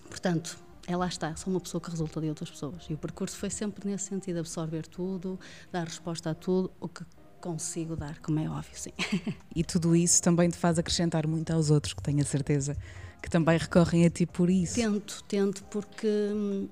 Portanto, 0.09 0.57
é 0.87 0.95
lá 0.95 1.07
está, 1.07 1.35
sou 1.35 1.53
uma 1.53 1.59
pessoa 1.59 1.81
que 1.81 1.89
resulta 1.89 2.21
de 2.21 2.29
outras 2.29 2.49
pessoas. 2.49 2.85
E 2.89 2.93
o 2.93 2.97
percurso 2.97 3.35
foi 3.37 3.49
sempre 3.49 3.89
nesse 3.89 4.05
sentido: 4.05 4.39
absorver 4.39 4.87
tudo, 4.87 5.39
dar 5.71 5.83
resposta 5.85 6.29
a 6.31 6.33
tudo, 6.33 6.71
o 6.79 6.87
que 6.87 7.03
consigo 7.41 7.95
dar, 7.95 8.19
como 8.19 8.39
é 8.39 8.49
óbvio, 8.49 8.75
sim. 8.75 8.93
E 9.53 9.63
tudo 9.63 9.95
isso 9.95 10.21
também 10.21 10.49
te 10.49 10.57
faz 10.57 10.79
acrescentar 10.79 11.27
muito 11.27 11.51
aos 11.51 11.69
outros, 11.69 11.93
que 11.93 12.01
tenho 12.01 12.21
a 12.21 12.25
certeza 12.25 12.77
que 13.21 13.29
também 13.29 13.57
recorrem 13.57 14.05
a 14.05 14.09
ti 14.09 14.25
por 14.25 14.49
isso. 14.49 14.75
Tento, 14.75 15.23
tento, 15.27 15.63
porque 15.65 16.07
hum, 16.07 16.67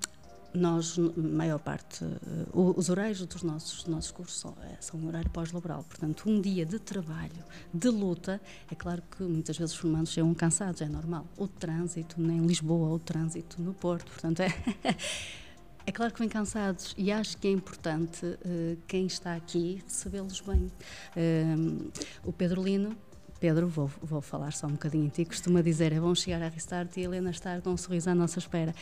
nós, 0.54 0.98
maior 1.16 1.60
parte, 1.60 2.04
uh, 2.04 2.74
os 2.76 2.90
horários 2.90 3.24
dos 3.26 3.44
nossos, 3.44 3.84
dos 3.84 3.94
nossos 3.94 4.12
cursos 4.12 4.40
são, 4.40 4.56
é, 4.64 4.78
são 4.80 5.00
um 5.00 5.08
horário 5.08 5.30
pós-laboral. 5.30 5.84
Portanto, 5.84 6.24
um 6.28 6.42
dia 6.42 6.66
de 6.66 6.80
trabalho, 6.80 7.44
de 7.74 7.90
luta, 7.90 8.42
é 8.72 8.76
claro 8.76 9.04
que 9.16 9.24
muitas 9.24 9.58
vezes 9.58 9.74
os 9.74 9.80
formandos 9.80 10.12
chegam 10.12 10.34
cansados, 10.34 10.82
é 10.82 10.88
normal. 10.88 11.26
O 11.38 11.48
trânsito 11.48 12.20
em 12.20 12.46
Lisboa, 12.46 12.90
o 12.90 13.00
trânsito 13.00 13.62
no 13.62 13.74
Porto, 13.74 14.12
portanto, 14.12 14.40
é. 14.42 14.50
É 15.86 15.92
claro 15.92 16.14
que 16.14 16.20
vêm 16.20 16.30
cansados 16.30 16.94
e 16.98 17.12
acho 17.12 17.38
que 17.38 17.48
é 17.48 17.52
importante 17.52 18.26
uh, 18.26 18.78
quem 18.88 19.06
está 19.06 19.36
aqui 19.36 19.82
recebê-los 19.86 20.42
bem. 20.42 20.72
Uh, 21.16 21.92
o 22.24 22.32
Pedro 22.32 22.64
Lino, 22.64 22.96
Pedro, 23.40 23.68
vou, 23.68 23.90
vou 24.02 24.22
falar 24.22 24.52
só 24.52 24.68
um 24.68 24.72
bocadinho 24.72 25.06
em 25.06 25.10
ti, 25.10 25.24
costuma 25.24 25.62
dizer 25.62 25.94
é 25.94 26.00
bom 26.00 26.14
chegar 26.14 26.42
a 26.42 26.50
Restart 26.50 26.98
e 26.98 27.02
a 27.02 27.04
Helena 27.06 27.32
estar 27.32 27.62
com 27.62 27.72
um 27.72 27.78
sorriso 27.78 28.10
à 28.10 28.16
nossa 28.16 28.38
espera. 28.38 28.76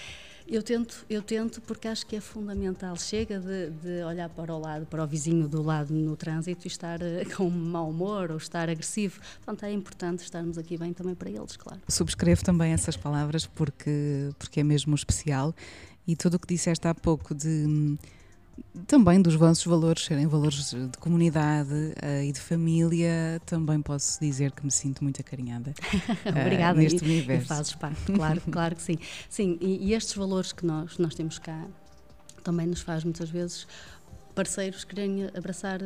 Eu 0.47 0.63
tento, 0.63 1.05
eu 1.09 1.21
tento 1.21 1.59
porque 1.61 1.89
acho 1.89 2.05
que 2.05 2.15
é 2.15 2.21
fundamental. 2.21 2.95
Chega 2.95 3.37
de, 3.37 3.69
de 3.69 4.03
olhar 4.03 4.29
para 4.29 4.53
o 4.53 4.57
lado, 4.57 4.85
para 4.85 5.03
o 5.03 5.07
vizinho 5.07 5.45
do 5.45 5.61
lado 5.61 5.93
no 5.93 6.15
trânsito 6.15 6.65
e 6.65 6.69
estar 6.69 7.01
uh, 7.01 7.35
com 7.35 7.49
mau 7.49 7.89
humor 7.89 8.31
ou 8.31 8.37
estar 8.37 8.69
agressivo. 8.69 9.19
Portanto, 9.43 9.63
é 9.63 9.71
importante 9.71 10.23
estarmos 10.23 10.57
aqui 10.57 10.77
bem 10.77 10.93
também 10.93 11.13
para 11.13 11.29
eles, 11.29 11.57
claro. 11.57 11.81
Subscrevo 11.89 12.43
também 12.43 12.71
essas 12.71 12.95
palavras 12.95 13.45
porque, 13.45 14.29
porque 14.39 14.61
é 14.61 14.63
mesmo 14.63 14.95
especial 14.95 15.53
e 16.07 16.15
tudo 16.15 16.35
o 16.35 16.39
que 16.39 16.47
disseste 16.47 16.87
há 16.87 16.95
pouco 16.95 17.35
de 17.35 17.97
também 18.87 19.21
dos 19.21 19.35
vossos 19.35 19.63
valores 19.65 20.05
serem 20.05 20.27
valores 20.27 20.71
de 20.71 20.97
comunidade 20.99 21.71
uh, 21.71 22.23
e 22.23 22.31
de 22.31 22.39
família, 22.39 23.41
também 23.45 23.81
posso 23.81 24.19
dizer 24.19 24.51
que 24.51 24.63
me 24.63 24.71
sinto 24.71 25.03
muito 25.03 25.21
acarinhada. 25.21 25.73
Obrigada, 26.25 26.79
uh, 26.79 26.81
neste 26.81 27.03
e, 27.03 27.05
universo. 27.05 27.45
E 27.45 27.47
fazes 27.47 27.75
parte, 27.75 28.11
claro, 28.11 28.41
claro 28.49 28.75
que 28.75 28.81
sim. 28.81 28.97
Sim, 29.29 29.57
e, 29.61 29.89
e 29.89 29.93
estes 29.93 30.15
valores 30.15 30.51
que 30.51 30.65
nós, 30.65 30.97
nós 30.97 31.13
temos 31.13 31.37
cá 31.39 31.65
também 32.43 32.65
nos 32.65 32.81
faz 32.81 33.03
muitas 33.03 33.29
vezes 33.29 33.67
parceiros 34.33 34.83
querem 34.83 35.25
abraçar 35.35 35.79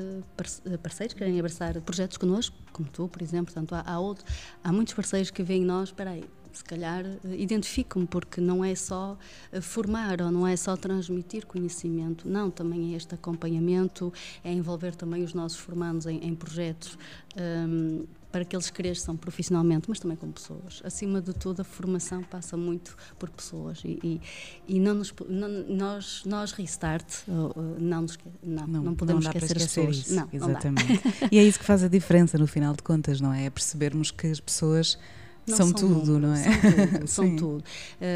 parceiros 0.84 1.14
querem 1.14 1.40
abraçar 1.40 1.80
projetos 1.82 2.18
connosco, 2.18 2.56
como 2.72 2.88
tu, 2.90 3.08
por 3.08 3.22
exemplo. 3.22 3.54
Portanto, 3.54 3.74
há, 3.74 3.90
há, 3.90 4.00
outro, 4.00 4.26
há 4.64 4.72
muitos 4.72 4.94
parceiros 4.94 5.32
que 5.32 5.42
veem 5.42 5.64
em 5.64 5.66
nós, 5.66 5.90
espera 5.90 6.12
aí, 6.12 6.26
se 6.58 6.64
calhar 6.64 7.06
eh, 7.06 7.36
identificam-me, 7.38 8.08
porque 8.08 8.42
não 8.42 8.64
é 8.64 8.76
só 8.76 9.18
eh, 9.52 9.62
formar 9.62 10.22
ou 10.22 10.32
não 10.32 10.48
é 10.48 10.56
só 10.56 10.76
transmitir 10.76 11.46
conhecimento, 11.46 12.28
não, 12.28 12.50
também 12.50 12.94
é 12.94 12.98
este 12.98 13.16
acompanhamento, 13.16 14.14
é 14.44 14.52
envolver 14.52 14.96
também 14.96 15.24
os 15.24 15.34
nossos 15.34 15.58
formandos 15.58 16.06
em, 16.06 16.18
em 16.26 16.36
projetos. 16.36 16.98
Um, 17.38 18.06
para 18.32 18.46
que 18.46 18.56
eles 18.56 18.70
cresçam 18.70 19.18
profissionalmente, 19.18 19.90
mas 19.90 20.00
também 20.00 20.16
como 20.16 20.32
pessoas. 20.32 20.82
Acima 20.86 21.22
de 21.22 21.34
tudo, 21.34 21.62
a 21.62 21.64
formação 21.66 22.24
passa 22.24 22.56
muito 22.56 22.96
por 23.20 23.30
pessoas 23.30 23.82
e, 23.84 24.00
e, 24.02 24.22
e 24.68 24.80
não 24.80 24.94
nos, 24.94 25.14
não, 25.28 25.50
nós, 25.68 26.24
nós 26.26 26.52
Restart, 26.54 27.06
não, 27.28 28.02
nos, 28.02 28.18
não, 28.42 28.68
não, 28.68 28.84
não 28.84 28.96
podemos 28.96 29.26
não 29.26 29.32
esquecer, 29.32 29.58
esquecer, 29.58 29.82
as 29.82 29.98
pessoas. 29.98 30.08
Isso, 30.08 30.16
não, 30.16 30.30
exatamente. 30.32 31.02
e 31.30 31.38
é 31.38 31.44
isso 31.44 31.60
que 31.60 31.66
faz 31.66 31.84
a 31.84 31.88
diferença 31.90 32.38
no 32.38 32.48
final 32.48 32.74
de 32.74 32.82
contas, 32.82 33.20
não 33.20 33.34
é? 33.34 33.46
É 33.46 33.50
percebermos 33.50 34.12
que 34.12 34.28
as 34.28 34.40
pessoas 34.40 34.98
não 34.98 35.21
são, 35.48 35.68
são 35.68 35.74
tudo, 35.74 36.20
não 36.20 36.34
é? 36.34 36.44
São 36.44 36.54
tudo. 36.62 37.08
são 37.08 37.36
tudo. 37.38 37.64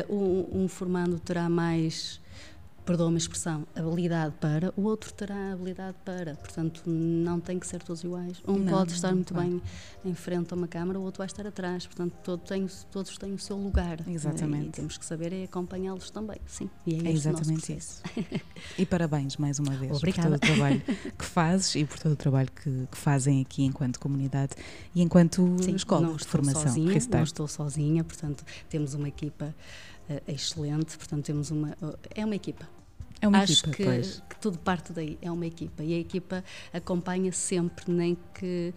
Uh, 0.09 0.15
um, 0.15 0.63
um, 0.63 0.67
formando 0.67 1.19
terá 1.19 1.49
mais 1.49 2.19
perdoa-me 2.85 3.15
a 3.15 3.17
expressão, 3.17 3.65
habilidade 3.75 4.35
para, 4.39 4.71
o 4.77 4.83
outro 4.83 5.11
terá 5.11 5.53
habilidade 5.53 5.97
para. 6.05 6.35
Portanto, 6.35 6.83
não 6.85 7.39
tem 7.39 7.57
que 7.57 7.65
ser 7.65 7.81
todos 7.81 8.03
iguais. 8.03 8.41
Um 8.47 8.57
não, 8.59 8.71
pode 8.71 8.93
estar 8.93 9.13
muito 9.13 9.33
bem 9.33 9.61
em 10.03 10.13
frente 10.13 10.53
a 10.53 10.55
uma 10.55 10.67
câmara, 10.67 10.99
o 10.99 11.03
outro 11.03 11.19
vai 11.19 11.27
estar 11.27 11.45
atrás. 11.47 11.85
Portanto, 11.85 12.13
todo 12.23 12.41
tem, 12.41 12.67
todos 12.91 13.17
têm 13.17 13.33
o 13.33 13.39
seu 13.39 13.57
lugar. 13.57 14.07
Exatamente. 14.07 14.67
E 14.67 14.71
temos 14.71 14.97
que 14.97 15.05
saber 15.05 15.33
é 15.33 15.43
acompanhá-los 15.43 16.09
também. 16.11 16.37
Sim, 16.45 16.69
e 16.85 16.95
é, 16.95 17.09
é 17.09 17.11
exatamente 17.11 17.75
isso. 17.75 18.03
e 18.77 18.85
parabéns 18.85 19.37
mais 19.37 19.59
uma 19.59 19.73
vez 19.73 19.97
Obrigada. 19.97 20.29
por 20.29 20.39
todo 20.39 20.51
o 20.51 20.55
trabalho 20.55 20.81
que 21.17 21.25
fazes 21.25 21.75
e 21.75 21.85
por 21.85 21.99
todo 21.99 22.11
o 22.11 22.15
trabalho 22.15 22.49
que, 22.51 22.87
que 22.91 22.97
fazem 22.97 23.41
aqui 23.41 23.63
enquanto 23.63 23.99
comunidade 23.99 24.53
e 24.93 25.01
enquanto 25.01 25.55
Sim, 25.61 25.75
escola 25.75 26.07
não 26.07 26.15
de 26.15 26.25
formação. 26.25 26.61
Sozinha, 26.61 26.99
não 27.11 27.23
estou 27.23 27.47
sozinha, 27.47 28.03
portanto, 28.03 28.43
temos 28.69 28.93
uma 28.93 29.07
equipa 29.07 29.55
uh, 30.09 30.31
excelente, 30.31 30.97
portanto, 30.97 31.25
temos 31.25 31.51
uma. 31.51 31.69
Uh, 31.81 31.97
é 32.13 32.25
uma 32.25 32.35
equipa. 32.35 32.74
É 33.21 33.27
uma 33.27 33.39
Acho 33.39 33.53
equipa, 33.53 33.71
que, 33.71 33.83
pois. 33.83 34.23
que 34.29 34.39
tudo 34.39 34.57
parte 34.59 34.93
daí, 34.93 35.17
é 35.21 35.31
uma 35.31 35.45
equipa. 35.45 35.83
E 35.83 35.93
a 35.93 35.99
equipa 35.99 36.43
acompanha 36.73 37.31
sempre, 37.31 37.91
nem 37.91 38.17
que 38.33 38.73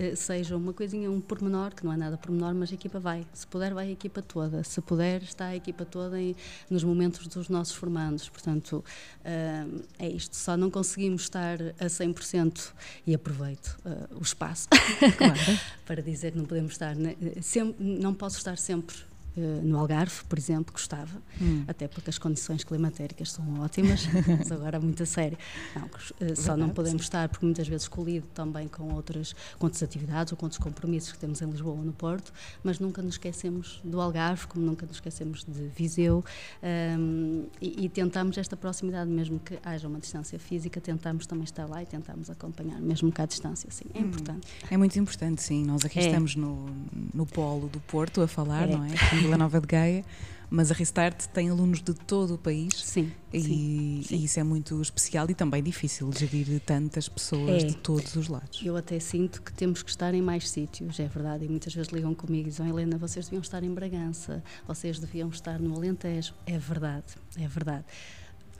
uh, 0.00 0.16
seja 0.16 0.56
uma 0.56 0.72
coisinha, 0.72 1.10
um 1.10 1.20
pormenor, 1.20 1.74
que 1.74 1.84
não 1.84 1.92
é 1.92 1.96
nada 1.96 2.16
pormenor, 2.16 2.54
mas 2.54 2.70
a 2.70 2.74
equipa 2.74 2.98
vai. 2.98 3.26
Se 3.32 3.46
puder, 3.46 3.74
vai 3.74 3.88
a 3.88 3.90
equipa 3.90 4.22
toda. 4.22 4.64
Se 4.64 4.80
puder, 4.80 5.22
está 5.22 5.46
a 5.46 5.56
equipa 5.56 5.84
toda 5.84 6.20
em, 6.20 6.34
nos 6.70 6.82
momentos 6.82 7.26
dos 7.26 7.48
nossos 7.48 7.74
formandos. 7.74 8.28
Portanto, 8.28 8.84
uh, 9.20 9.82
é 9.98 10.08
isto. 10.08 10.36
Só 10.36 10.56
não 10.56 10.70
conseguimos 10.70 11.22
estar 11.22 11.60
a 11.78 11.86
100% 11.86 12.72
e 13.06 13.14
aproveito 13.14 13.78
uh, 13.84 14.16
o 14.18 14.22
espaço 14.22 14.68
claro. 15.16 15.38
para 15.86 16.02
dizer 16.02 16.32
que 16.32 16.38
não 16.38 16.46
podemos 16.46 16.72
estar. 16.72 16.96
Sempre, 17.40 17.84
não 17.84 18.14
posso 18.14 18.38
estar 18.38 18.56
sempre 18.56 19.11
no 19.36 19.78
Algarve, 19.78 20.24
por 20.28 20.38
exemplo, 20.38 20.72
gostava, 20.72 21.22
hum. 21.40 21.64
até 21.66 21.88
porque 21.88 22.10
as 22.10 22.18
condições 22.18 22.64
climatéricas 22.64 23.32
são 23.32 23.60
ótimas, 23.60 24.06
mas 24.38 24.52
agora 24.52 24.78
muito 24.78 25.02
a 25.02 25.06
sério. 25.06 25.38
Não, 25.74 25.86
uh, 25.86 26.36
só 26.36 26.56
não 26.56 26.68
podemos 26.68 27.02
estar, 27.02 27.28
porque 27.28 27.44
muitas 27.46 27.66
vezes 27.66 27.88
colhido 27.88 28.26
também 28.34 28.68
com 28.68 28.92
outras, 28.94 29.34
com 29.58 29.66
outras 29.66 29.82
atividades 29.82 30.32
ou 30.32 30.38
com 30.38 30.46
outros 30.46 30.62
compromissos 30.62 31.12
que 31.12 31.18
temos 31.18 31.40
em 31.40 31.50
Lisboa 31.50 31.76
ou 31.76 31.82
no 31.82 31.92
Porto, 31.92 32.32
mas 32.62 32.78
nunca 32.78 33.00
nos 33.00 33.14
esquecemos 33.14 33.80
do 33.82 34.00
Algarve, 34.00 34.46
como 34.46 34.64
nunca 34.64 34.84
nos 34.84 34.96
esquecemos 34.96 35.44
de 35.44 35.68
Viseu, 35.68 36.18
um, 36.62 36.66
ehm, 36.66 37.44
e, 37.60 37.86
e, 37.86 37.88
tentamos 37.88 38.36
esta 38.36 38.56
proximidade, 38.56 39.10
mesmo 39.10 39.38
que 39.38 39.58
haja 39.64 39.88
uma 39.88 39.98
distância 39.98 40.38
física, 40.38 40.80
tentamos 40.80 41.26
também 41.26 41.44
estar 41.44 41.66
lá 41.66 41.82
e 41.82 41.86
tentamos 41.86 42.28
acompanhar, 42.28 42.80
mesmo 42.80 43.10
que 43.10 43.20
à 43.22 43.26
distância, 43.26 43.70
sim, 43.70 43.86
é 43.94 43.98
hum. 43.98 44.02
importante. 44.02 44.46
É 44.70 44.76
muito 44.76 44.98
importante, 44.98 45.42
sim. 45.42 45.64
Nós 45.64 45.84
aqui 45.84 45.98
é. 45.98 46.06
estamos 46.06 46.36
no, 46.36 46.66
no 47.14 47.24
polo 47.26 47.68
do 47.68 47.80
Porto 47.80 48.20
a 48.20 48.28
falar, 48.28 48.68
é. 48.68 48.76
não 48.76 48.84
é? 48.84 48.90
Vila 49.22 49.38
Nova 49.38 49.60
de 49.60 49.66
Gaia, 49.68 50.04
mas 50.50 50.70
a 50.70 50.74
Restart 50.74 51.26
tem 51.28 51.48
alunos 51.48 51.80
de 51.80 51.94
todo 51.94 52.34
o 52.34 52.38
país 52.38 52.74
sim, 52.74 53.10
e, 53.32 53.40
sim, 53.40 54.02
sim. 54.04 54.16
e 54.16 54.24
isso 54.24 54.40
é 54.40 54.42
muito 54.42 54.82
especial 54.82 55.30
e 55.30 55.34
também 55.34 55.62
difícil 55.62 56.10
gerir 56.12 56.60
tantas 56.60 57.08
pessoas 57.08 57.62
é. 57.62 57.66
de 57.68 57.76
todos 57.76 58.16
os 58.16 58.28
lados. 58.28 58.60
Eu 58.64 58.76
até 58.76 58.98
sinto 58.98 59.40
que 59.40 59.52
temos 59.52 59.82
que 59.82 59.90
estar 59.90 60.12
em 60.12 60.20
mais 60.20 60.50
sítios, 60.50 60.98
é 60.98 61.06
verdade, 61.06 61.44
e 61.44 61.48
muitas 61.48 61.72
vezes 61.72 61.92
ligam 61.92 62.14
comigo 62.14 62.48
e 62.48 62.50
dizem, 62.50 62.68
Helena, 62.68 62.98
vocês 62.98 63.26
deviam 63.26 63.40
estar 63.40 63.62
em 63.62 63.72
Bragança, 63.72 64.42
vocês 64.66 64.98
deviam 64.98 65.28
estar 65.28 65.58
no 65.60 65.74
Alentejo. 65.76 66.34
É 66.44 66.58
verdade, 66.58 67.14
é 67.38 67.46
verdade. 67.46 67.84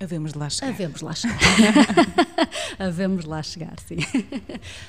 Havemos 0.03 0.33
de 0.33 0.39
lá 0.39 0.51
chegar. 0.51 0.73
Havemos 0.73 1.01
lá 1.01 1.15
chegar. 1.15 1.39
Havemos 2.79 3.25
lá 3.25 3.43
chegar, 3.43 3.75
sim. 3.87 3.97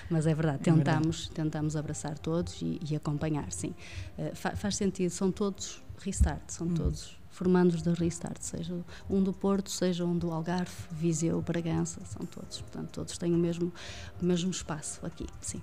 Mas 0.10 0.25
é 0.25 0.34
verdade, 0.34 0.60
tentamos, 0.60 0.86
é 0.86 1.20
verdade. 1.20 1.29
tentamos 1.36 1.75
abraçar 1.75 2.17
todos 2.17 2.62
e, 2.62 2.79
e 2.89 2.96
acompanhar, 2.96 3.51
sim. 3.51 3.75
Uh, 4.17 4.36
fa 4.36 4.55
faz 4.55 4.75
sentido, 4.75 5.12
são 5.12 5.32
todos 5.32 5.84
Restart, 6.00 6.41
são 6.48 6.67
hum. 6.67 6.74
todos 6.74 7.17
formandos 7.29 7.82
da 7.82 7.93
Restart, 7.93 8.41
seja 8.41 8.75
um 9.10 9.22
do 9.22 9.34
Porto, 9.34 9.70
seja 9.70 10.05
um 10.05 10.17
do 10.17 10.32
Algarve, 10.32 10.72
Viseu, 10.91 11.41
Bragança, 11.41 12.00
são 12.05 12.25
todos. 12.25 12.62
Portanto, 12.62 12.89
todos 12.91 13.17
têm 13.17 13.34
o 13.34 13.38
mesmo, 13.38 13.74
o 14.22 14.25
mesmo 14.25 14.51
espaço 14.51 15.03
aqui, 15.05 15.25
sim. 15.41 15.62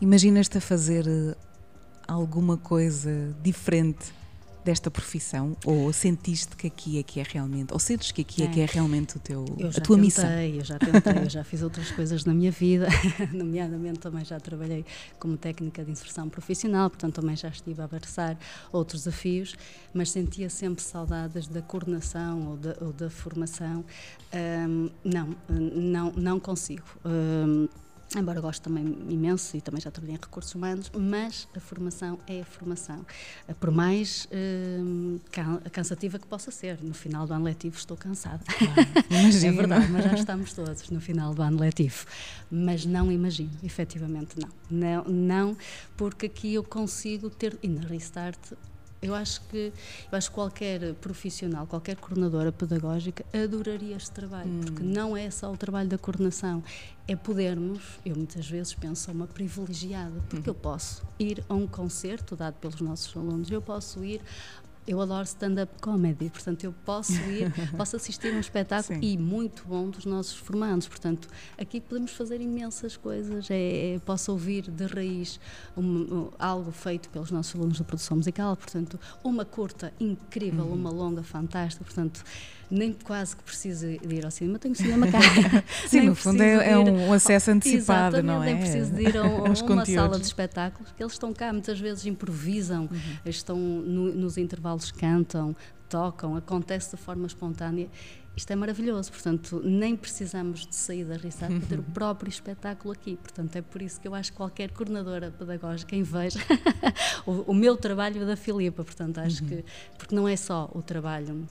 Imaginas-te 0.00 0.58
a 0.58 0.60
fazer 0.60 1.06
eh, 1.08 1.36
alguma 2.06 2.56
coisa 2.56 3.34
diferente 3.42 4.12
desta 4.66 4.90
profissão 4.90 5.56
ou 5.64 5.92
sentiste 5.92 6.56
que 6.56 6.66
aqui 6.66 6.98
é 6.98 7.02
que 7.04 7.20
é 7.20 7.22
realmente, 7.22 7.72
ou 7.72 7.78
sentes 7.78 8.10
que 8.10 8.22
aqui 8.22 8.42
é, 8.42 8.46
é 8.46 8.48
que 8.48 8.60
é 8.60 8.66
realmente 8.66 9.16
o 9.16 9.20
teu, 9.20 9.44
a 9.44 9.80
tua 9.80 9.96
tentei, 9.96 9.96
missão? 9.96 10.28
Eu 10.28 10.64
já 10.64 10.76
tentei, 10.76 11.22
eu 11.22 11.30
já 11.30 11.44
fiz 11.44 11.62
outras 11.62 11.92
coisas 11.92 12.24
na 12.24 12.34
minha 12.34 12.50
vida, 12.50 12.88
nomeadamente 13.32 14.00
também 14.00 14.24
já 14.24 14.40
trabalhei 14.40 14.84
como 15.20 15.36
técnica 15.36 15.84
de 15.84 15.92
inserção 15.92 16.28
profissional, 16.28 16.90
portanto 16.90 17.14
também 17.14 17.36
já 17.36 17.48
estive 17.48 17.80
a 17.80 17.84
abraçar 17.84 18.36
outros 18.72 19.04
desafios, 19.04 19.54
mas 19.94 20.10
sentia 20.10 20.50
sempre 20.50 20.82
saudades 20.82 21.46
da 21.46 21.62
coordenação 21.62 22.48
ou 22.48 22.56
da, 22.56 22.76
ou 22.80 22.92
da 22.92 23.08
formação. 23.08 23.84
Um, 24.34 24.90
não, 25.04 25.36
não, 25.48 26.12
não 26.12 26.40
consigo. 26.40 26.82
Um, 27.04 27.68
embora 28.14 28.40
goste 28.40 28.62
também 28.62 28.84
imenso 29.08 29.56
e 29.56 29.60
também 29.60 29.80
já 29.80 29.90
trabalhei 29.90 30.16
em 30.16 30.20
recursos 30.20 30.54
humanos, 30.54 30.90
mas 30.96 31.48
a 31.56 31.60
formação 31.60 32.18
é 32.26 32.40
a 32.40 32.44
formação. 32.44 33.04
Eh, 33.48 33.54
por 33.54 33.70
mais 33.70 34.26
uh, 34.26 35.70
cansativa 35.70 36.18
que 36.18 36.26
possa 36.26 36.50
ser, 36.50 36.82
no 36.82 36.94
final 36.94 37.26
do 37.26 37.34
ano 37.34 37.44
letivo 37.44 37.76
estou 37.76 37.96
cansada. 37.96 38.44
Claro, 38.44 38.88
é 39.46 39.52
verdade, 39.52 39.90
mas 39.90 40.04
já 40.04 40.14
estamos 40.14 40.52
todos 40.52 40.88
no 40.90 41.00
final 41.00 41.34
do 41.34 41.42
ano 41.42 41.58
letivo. 41.58 42.06
Mas 42.50 42.86
não 42.86 43.10
imagino, 43.10 43.50
efetivamente 43.62 44.36
não. 44.38 44.48
Não, 44.70 45.04
não 45.04 45.56
porque 45.96 46.26
aqui 46.26 46.54
eu 46.54 46.62
consigo 46.62 47.30
ter, 47.30 47.58
e 47.62 47.68
na 47.68 47.82
Restart 47.82 48.38
eu 49.06 49.14
acho 49.14 49.40
que 49.48 49.72
eu 50.10 50.18
acho 50.18 50.28
que 50.28 50.34
qualquer 50.34 50.94
profissional, 50.94 51.66
qualquer 51.66 51.96
coordenadora 51.96 52.52
pedagógica 52.52 53.24
adoraria 53.32 53.96
este 53.96 54.10
trabalho, 54.10 54.50
hum. 54.50 54.60
porque 54.60 54.82
não 54.82 55.16
é 55.16 55.30
só 55.30 55.52
o 55.52 55.56
trabalho 55.56 55.88
da 55.88 55.98
coordenação, 55.98 56.62
é 57.08 57.14
podermos, 57.14 57.82
eu 58.04 58.16
muitas 58.16 58.48
vezes 58.48 58.74
penso, 58.74 59.04
sou 59.04 59.14
uma 59.14 59.26
privilegiada, 59.26 60.20
porque 60.28 60.50
hum. 60.50 60.52
eu 60.52 60.54
posso 60.54 61.02
ir 61.18 61.44
a 61.48 61.54
um 61.54 61.66
concerto 61.66 62.36
dado 62.36 62.54
pelos 62.54 62.80
nossos 62.80 63.16
alunos, 63.16 63.50
eu 63.50 63.62
posso 63.62 64.04
ir 64.04 64.20
eu 64.86 65.00
adoro 65.00 65.24
stand-up 65.24 65.72
comedy, 65.80 66.30
portanto 66.30 66.64
eu 66.64 66.72
posso 66.84 67.12
ir, 67.12 67.52
posso 67.76 67.96
assistir 67.96 68.32
a 68.32 68.36
um 68.36 68.40
espetáculo 68.40 69.00
Sim. 69.00 69.06
e 69.06 69.18
muito 69.18 69.64
bom 69.66 69.90
dos 69.90 70.04
nossos 70.04 70.36
formandos, 70.36 70.86
portanto 70.86 71.28
aqui 71.58 71.80
podemos 71.80 72.12
fazer 72.12 72.40
imensas 72.40 72.96
coisas, 72.96 73.50
é, 73.50 73.94
é 73.94 73.98
posso 73.98 74.30
ouvir 74.32 74.70
de 74.70 74.86
raiz 74.86 75.40
um, 75.76 76.28
algo 76.38 76.70
feito 76.70 77.08
pelos 77.10 77.30
nossos 77.30 77.54
alunos 77.54 77.78
de 77.78 77.84
produção 77.84 78.16
musical, 78.16 78.56
portanto 78.56 78.98
uma 79.24 79.44
curta 79.44 79.92
incrível, 79.98 80.64
uhum. 80.64 80.74
uma 80.74 80.90
longa 80.90 81.22
fantástica, 81.22 81.84
portanto 81.84 82.22
nem 82.70 82.92
quase 82.92 83.36
que 83.36 83.42
preciso 83.42 83.86
de 83.86 84.14
ir 84.14 84.24
ao 84.24 84.30
cinema, 84.30 84.58
tenho 84.58 84.74
cinema 84.74 85.06
cá. 85.06 85.20
Sim, 85.86 86.02
no 86.02 86.14
fundo 86.14 86.42
é, 86.42 86.72
é, 86.72 86.78
um 86.78 87.12
acesso 87.12 87.50
antecipado, 87.50 88.22
não 88.22 88.42
é? 88.42 88.46
Nem 88.46 88.58
preciso 88.58 88.92
de 88.92 89.02
ir 89.02 89.16
a, 89.16 89.22
a 89.24 89.24
uma 89.24 89.54
conteúdos. 89.54 89.94
sala 89.94 90.18
de 90.18 90.26
espetáculos, 90.26 90.92
que 90.92 91.02
eles 91.02 91.12
estão 91.12 91.32
cá, 91.32 91.52
muitas 91.52 91.78
vezes 91.78 92.06
improvisam, 92.06 92.88
uhum. 92.90 93.16
estão 93.24 93.56
no, 93.56 94.12
nos 94.14 94.36
intervalos, 94.36 94.90
cantam, 94.90 95.54
tocam, 95.88 96.36
acontece 96.36 96.96
de 96.96 97.02
forma 97.02 97.26
espontânea. 97.26 97.88
Isto 98.36 98.50
é 98.50 98.56
maravilhoso, 98.56 99.10
portanto, 99.10 99.62
nem 99.64 99.96
precisamos 99.96 100.66
de 100.66 100.76
sair 100.76 101.04
da 101.04 101.16
Rissar 101.16 101.48
para 101.48 101.68
ter 101.68 101.78
o 101.78 101.82
próprio 101.94 102.28
espetáculo 102.28 102.92
aqui. 102.92 103.16
Portanto, 103.16 103.56
é 103.56 103.62
por 103.62 103.80
isso 103.80 103.98
que 103.98 104.06
eu 104.06 104.14
acho 104.14 104.30
que 104.30 104.36
qualquer 104.36 104.70
coordenadora 104.72 105.30
pedagógica 105.30 105.96
inveja 105.96 106.38
o, 107.24 107.50
o 107.52 107.54
meu 107.54 107.78
trabalho 107.78 108.26
da 108.26 108.36
Filipa. 108.36 108.84
Portanto, 108.84 109.18
acho 109.18 109.42
uhum. 109.42 109.48
que, 109.48 109.64
porque 109.96 110.14
não 110.14 110.28
é 110.28 110.36
só 110.36 110.70
o 110.74 110.82
trabalho 110.82 111.46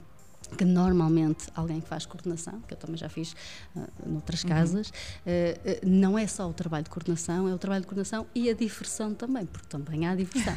que 0.47 0.65
normalmente 0.65 1.47
alguém 1.55 1.81
que 1.81 1.87
faz 1.87 2.05
coordenação, 2.05 2.61
que 2.67 2.73
eu 2.73 2.77
também 2.77 2.97
já 2.97 3.09
fiz 3.09 3.35
uh, 3.75 3.87
noutras 4.05 4.43
uhum. 4.43 4.49
casas, 4.49 4.89
uh, 4.89 4.91
uh, 4.91 5.89
não 5.89 6.17
é 6.17 6.27
só 6.27 6.49
o 6.49 6.53
trabalho 6.53 6.83
de 6.83 6.89
coordenação, 6.89 7.47
é 7.47 7.53
o 7.53 7.57
trabalho 7.57 7.81
de 7.81 7.87
coordenação 7.87 8.25
e 8.33 8.49
a 8.49 8.53
diversão 8.53 9.13
também, 9.13 9.45
porque 9.45 9.67
também 9.67 10.07
há 10.07 10.15
diversão. 10.15 10.53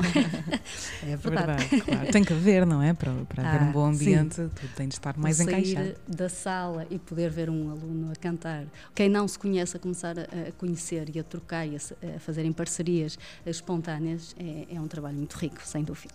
é 1.03 1.17
verdade. 1.17 1.65
verdade 1.65 1.81
claro. 1.83 2.13
Tem 2.13 2.25
que 2.25 2.33
haver, 2.33 2.67
não 2.67 2.83
é? 2.83 2.93
Para, 2.95 3.13
para 3.29 3.43
ah, 3.43 3.55
haver 3.55 3.69
um 3.69 3.73
bom 3.73 3.87
ambiente, 3.87 4.37
sim. 4.37 4.51
tudo 4.55 4.75
tem 4.75 4.89
de 4.89 4.95
estar 4.95 5.17
mais 5.17 5.37
sair 5.37 5.49
encaixado. 5.49 5.95
da 6.07 6.29
sala 6.29 6.87
e 6.91 6.99
poder 6.99 7.31
ver 7.31 7.51
um 7.51 7.71
aluno 7.71 8.13
a 8.13 8.17
cantar, 8.17 8.65
quem 8.95 9.09
não 9.09 9.27
se 9.27 9.39
conhece 9.39 9.77
a 9.77 9.81
começar 9.81 10.19
a, 10.19 10.23
a 10.23 10.53
conhecer 10.53 11.15
e 11.15 11.19
a 11.19 11.25
trocar 11.25 11.67
e 11.67 11.77
a, 11.77 12.17
a 12.17 12.19
fazerem 12.19 12.53
parcerias 12.53 13.19
espontâneas, 13.47 14.35
é, 14.39 14.75
é, 14.75 14.81
um 14.81 14.89
trabalho 14.89 15.17
muito 15.17 15.35
rico, 15.35 15.61
sem 15.65 15.83
dúvida. 15.83 16.15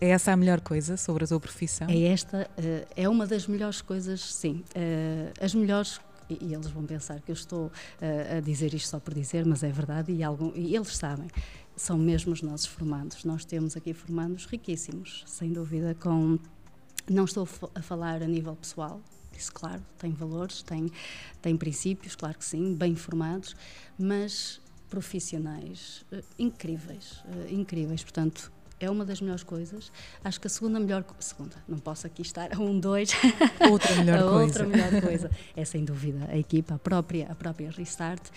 É 0.00 0.10
essa 0.10 0.32
a 0.32 0.36
melhor 0.36 0.60
coisa 0.60 0.96
sobre 0.96 1.24
a 1.24 1.26
tua 1.26 1.40
profissão? 1.40 1.88
É 1.88 2.02
esta, 2.04 2.48
é 2.96 3.03
uma 3.08 3.26
das 3.26 3.46
melhores 3.46 3.80
coisas, 3.80 4.20
sim. 4.20 4.64
Uh, 4.76 5.32
as 5.44 5.54
melhores 5.54 6.00
e, 6.28 6.54
eles 6.54 6.68
vão 6.68 6.84
pensar 6.84 7.20
que 7.20 7.30
eu 7.30 7.34
estou 7.34 7.66
uh, 7.66 8.38
a 8.38 8.40
dizer 8.40 8.72
isto 8.74 8.88
só 8.88 8.98
por 8.98 9.14
dizer, 9.14 9.44
mas 9.44 9.62
é 9.62 9.70
verdade 9.70 10.12
e, 10.12 10.22
algum, 10.22 10.52
e 10.54 10.74
eles 10.74 10.96
sabem. 10.96 11.28
São 11.76 11.98
mesmo 11.98 12.32
os 12.32 12.40
nossos 12.40 12.66
formandos. 12.66 13.24
Nós 13.24 13.44
temos 13.44 13.76
aqui 13.76 13.92
formandos 13.92 14.46
riquíssimos, 14.46 15.24
sem 15.26 15.52
dúvida, 15.52 15.94
com. 15.94 16.38
Não 17.10 17.24
estou 17.24 17.46
a 17.74 17.82
falar 17.82 18.22
a 18.22 18.26
nível 18.26 18.56
pessoal, 18.56 19.02
isso, 19.36 19.52
claro, 19.52 19.84
tem 19.98 20.12
valores, 20.12 20.62
tem, 20.62 20.90
tem 21.42 21.54
princípios, 21.54 22.16
claro 22.16 22.38
que 22.38 22.44
sim, 22.44 22.74
bem 22.74 22.94
formados, 22.94 23.54
mas 23.98 24.58
profissionais 24.88 26.02
uh, 26.10 26.22
incríveis, 26.38 27.22
incríveis. 27.50 28.02
Portanto, 28.02 28.50
é 28.80 28.90
uma 28.90 29.04
das 29.04 29.20
melhores 29.20 29.42
coisas. 29.42 29.90
Acho 30.22 30.40
que 30.40 30.46
a 30.46 30.50
segunda 30.50 30.80
melhor 30.80 31.04
segunda, 31.18 31.56
não 31.68 31.78
posso 31.78 32.06
aqui 32.06 32.22
estar 32.22 32.54
a 32.54 32.58
um 32.58 32.78
dois. 32.78 33.10
Outra 33.70 33.94
melhor 33.96 34.18
a 34.20 34.22
coisa. 34.22 34.44
Outra 34.44 34.66
melhor 34.66 35.00
coisa 35.02 35.30
é 35.56 35.64
sem 35.64 35.84
dúvida 35.84 36.26
a 36.28 36.36
equipa, 36.36 36.74
a 36.74 36.78
própria 36.78 37.26
a 37.30 37.34
própria 37.34 37.70
Restart. 37.70 38.30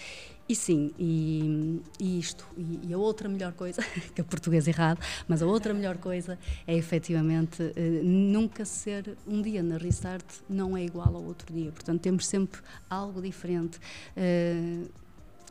E 0.49 0.55
sim, 0.55 0.93
e, 0.97 1.81
e 1.99 2.19
isto, 2.19 2.47
e, 2.55 2.87
e, 2.87 2.93
a 2.93 2.97
outra 2.97 3.27
melhor 3.27 3.51
coisa, 3.51 3.83
que 4.15 4.21
é 4.21 4.23
português 4.23 4.65
errado, 4.65 4.97
mas 5.27 5.41
a 5.41 5.45
outra 5.45 5.73
melhor 5.73 5.97
coisa 5.97 6.39
é 6.65 6.73
efetivamente 6.73 7.73
eh, 7.75 8.01
nunca 8.01 8.63
ser 8.63 9.17
um 9.27 9.41
dia 9.41 9.61
na 9.61 9.77
Restart 9.77 10.25
não 10.49 10.77
é 10.77 10.83
igual 10.83 11.13
ao 11.13 11.23
outro 11.23 11.53
dia. 11.53 11.69
Portanto, 11.73 11.99
temos 11.99 12.25
sempre 12.25 12.61
algo 12.89 13.21
diferente. 13.21 13.77
Eh, 14.15 14.83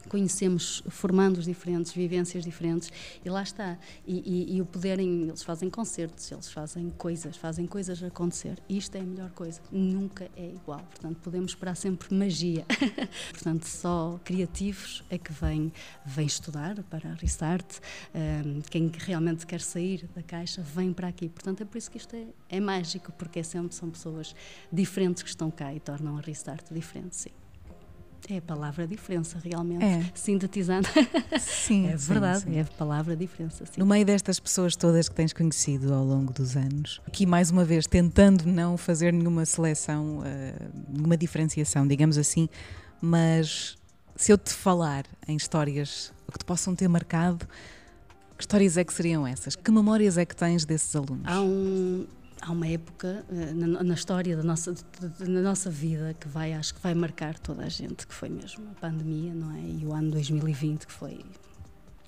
conhecemos 0.08 0.82
formandos 0.88 1.44
diferentes, 1.44 1.92
vivências 1.92 2.44
diferentes 2.44 2.90
e 3.25 3.28
lá 3.28 3.42
está. 3.42 3.78
E, 4.06 4.22
e, 4.25 4.56
e, 4.56 4.62
o 4.62 4.66
poderem, 4.66 5.28
eles 5.28 5.42
fazem 5.42 5.68
concertos, 5.68 6.30
eles 6.30 6.50
fazem 6.50 6.90
coisas, 6.90 7.36
fazem 7.36 7.66
coisas 7.66 8.02
acontecer. 8.02 8.58
E 8.68 8.76
isto 8.76 8.94
é 8.96 9.00
a 9.00 9.04
melhor 9.04 9.30
coisa, 9.30 9.60
nunca 9.70 10.28
é 10.36 10.48
igual. 10.48 10.80
Portanto, 10.80 11.18
podemos 11.22 11.52
esperar 11.52 11.76
sempre 11.76 12.14
magia. 12.14 12.64
Portanto, 13.32 13.64
só 13.64 14.20
criativos 14.25 15.04
é 15.10 15.18
que 15.18 15.32
vêm, 15.32 15.72
vêm 16.04 16.26
estudar 16.26 16.82
para 16.84 17.10
a 17.10 17.14
Restart. 17.14 17.78
Um, 18.14 18.60
quem 18.62 18.90
realmente 18.98 19.46
quer 19.46 19.60
sair 19.60 20.08
da 20.14 20.22
caixa 20.22 20.62
vem 20.62 20.92
para 20.92 21.08
aqui. 21.08 21.28
Portanto, 21.28 21.62
é 21.62 21.64
por 21.64 21.78
isso 21.78 21.90
que 21.90 21.98
isto 21.98 22.14
é, 22.14 22.26
é 22.48 22.60
mágico, 22.60 23.12
porque 23.12 23.40
é 23.40 23.42
sempre 23.42 23.75
são 23.75 23.90
pessoas 23.90 24.34
diferentes 24.72 25.22
que 25.22 25.28
estão 25.28 25.50
cá 25.50 25.75
e 25.75 25.80
tornam 25.80 26.16
a 26.16 26.20
Restart 26.20 26.72
diferente, 26.72 27.16
sim. 27.16 27.46
É 28.28 28.38
a 28.38 28.42
palavra 28.42 28.87
diferença, 28.87 29.38
realmente. 29.42 29.85
É. 29.85 30.04
Sintetizando. 30.14 30.88
Sim. 31.38 31.87
é 31.90 31.97
verdade, 31.97 32.40
sim, 32.40 32.50
sim. 32.52 32.59
é 32.59 32.62
a 32.62 32.64
palavra 32.64 33.16
diferença. 33.16 33.64
Sim. 33.64 33.73
No 33.76 33.87
meio 33.87 34.04
destas 34.04 34.40
pessoas 34.40 34.75
todas 34.75 35.09
que 35.09 35.14
tens 35.14 35.33
conhecido 35.33 35.95
ao 35.95 36.04
longo 36.04 36.33
dos 36.33 36.56
anos, 36.56 37.00
aqui 37.06 37.25
mais 37.25 37.50
uma 37.50 37.64
vez 37.64 37.87
tentando 37.87 38.45
não 38.47 38.76
fazer 38.76 39.12
nenhuma 39.12 39.45
seleção, 39.45 40.18
uh, 40.18 40.23
nenhuma 40.88 41.16
diferenciação, 41.16 41.87
digamos 41.87 42.18
assim, 42.18 42.49
mas 43.00 43.76
se 44.17 44.32
eu 44.32 44.39
te 44.39 44.52
falar 44.52 45.04
em 45.28 45.36
histórias 45.36 46.12
que 46.32 46.39
te 46.39 46.45
possam 46.45 46.75
ter 46.75 46.89
marcado, 46.89 47.47
que 48.36 48.43
histórias 48.43 48.76
é 48.76 48.84
que 48.84 48.93
seriam 48.93 49.26
essas? 49.26 49.54
Que 49.54 49.71
memórias 49.71 50.19
é 50.19 50.25
que 50.25 50.34
tens 50.34 50.65
desses 50.65 50.95
alunos? 50.97 51.26
Há 51.26 51.41
um, 51.41 52.06
há 52.47 52.52
uma 52.52 52.67
época 52.69 53.25
uh, 53.28 53.54
na, 53.54 53.82
na, 53.82 53.95
história 53.95 54.37
da 54.37 54.43
nossa, 54.43 54.73
da 54.73 55.43
nossa 55.43 55.69
vida 55.69 56.15
que 56.15 56.28
vai, 56.28 56.52
acho 56.52 56.75
que 56.75 56.80
vai 56.80 56.95
marcar 56.95 57.39
toda 57.39 57.65
a 57.65 57.69
gente, 57.69 58.06
que 58.06 58.15
foi 58.15 58.28
mesmo 58.28 58.71
a 58.71 58.80
pandemia, 58.80 59.35
não 59.35 59.52
é? 59.52 59.61
E 59.61 59.85
o 59.85 59.93
ano 59.93 60.13
2020 60.13 60.87
que 60.87 60.93
foi 60.93 61.25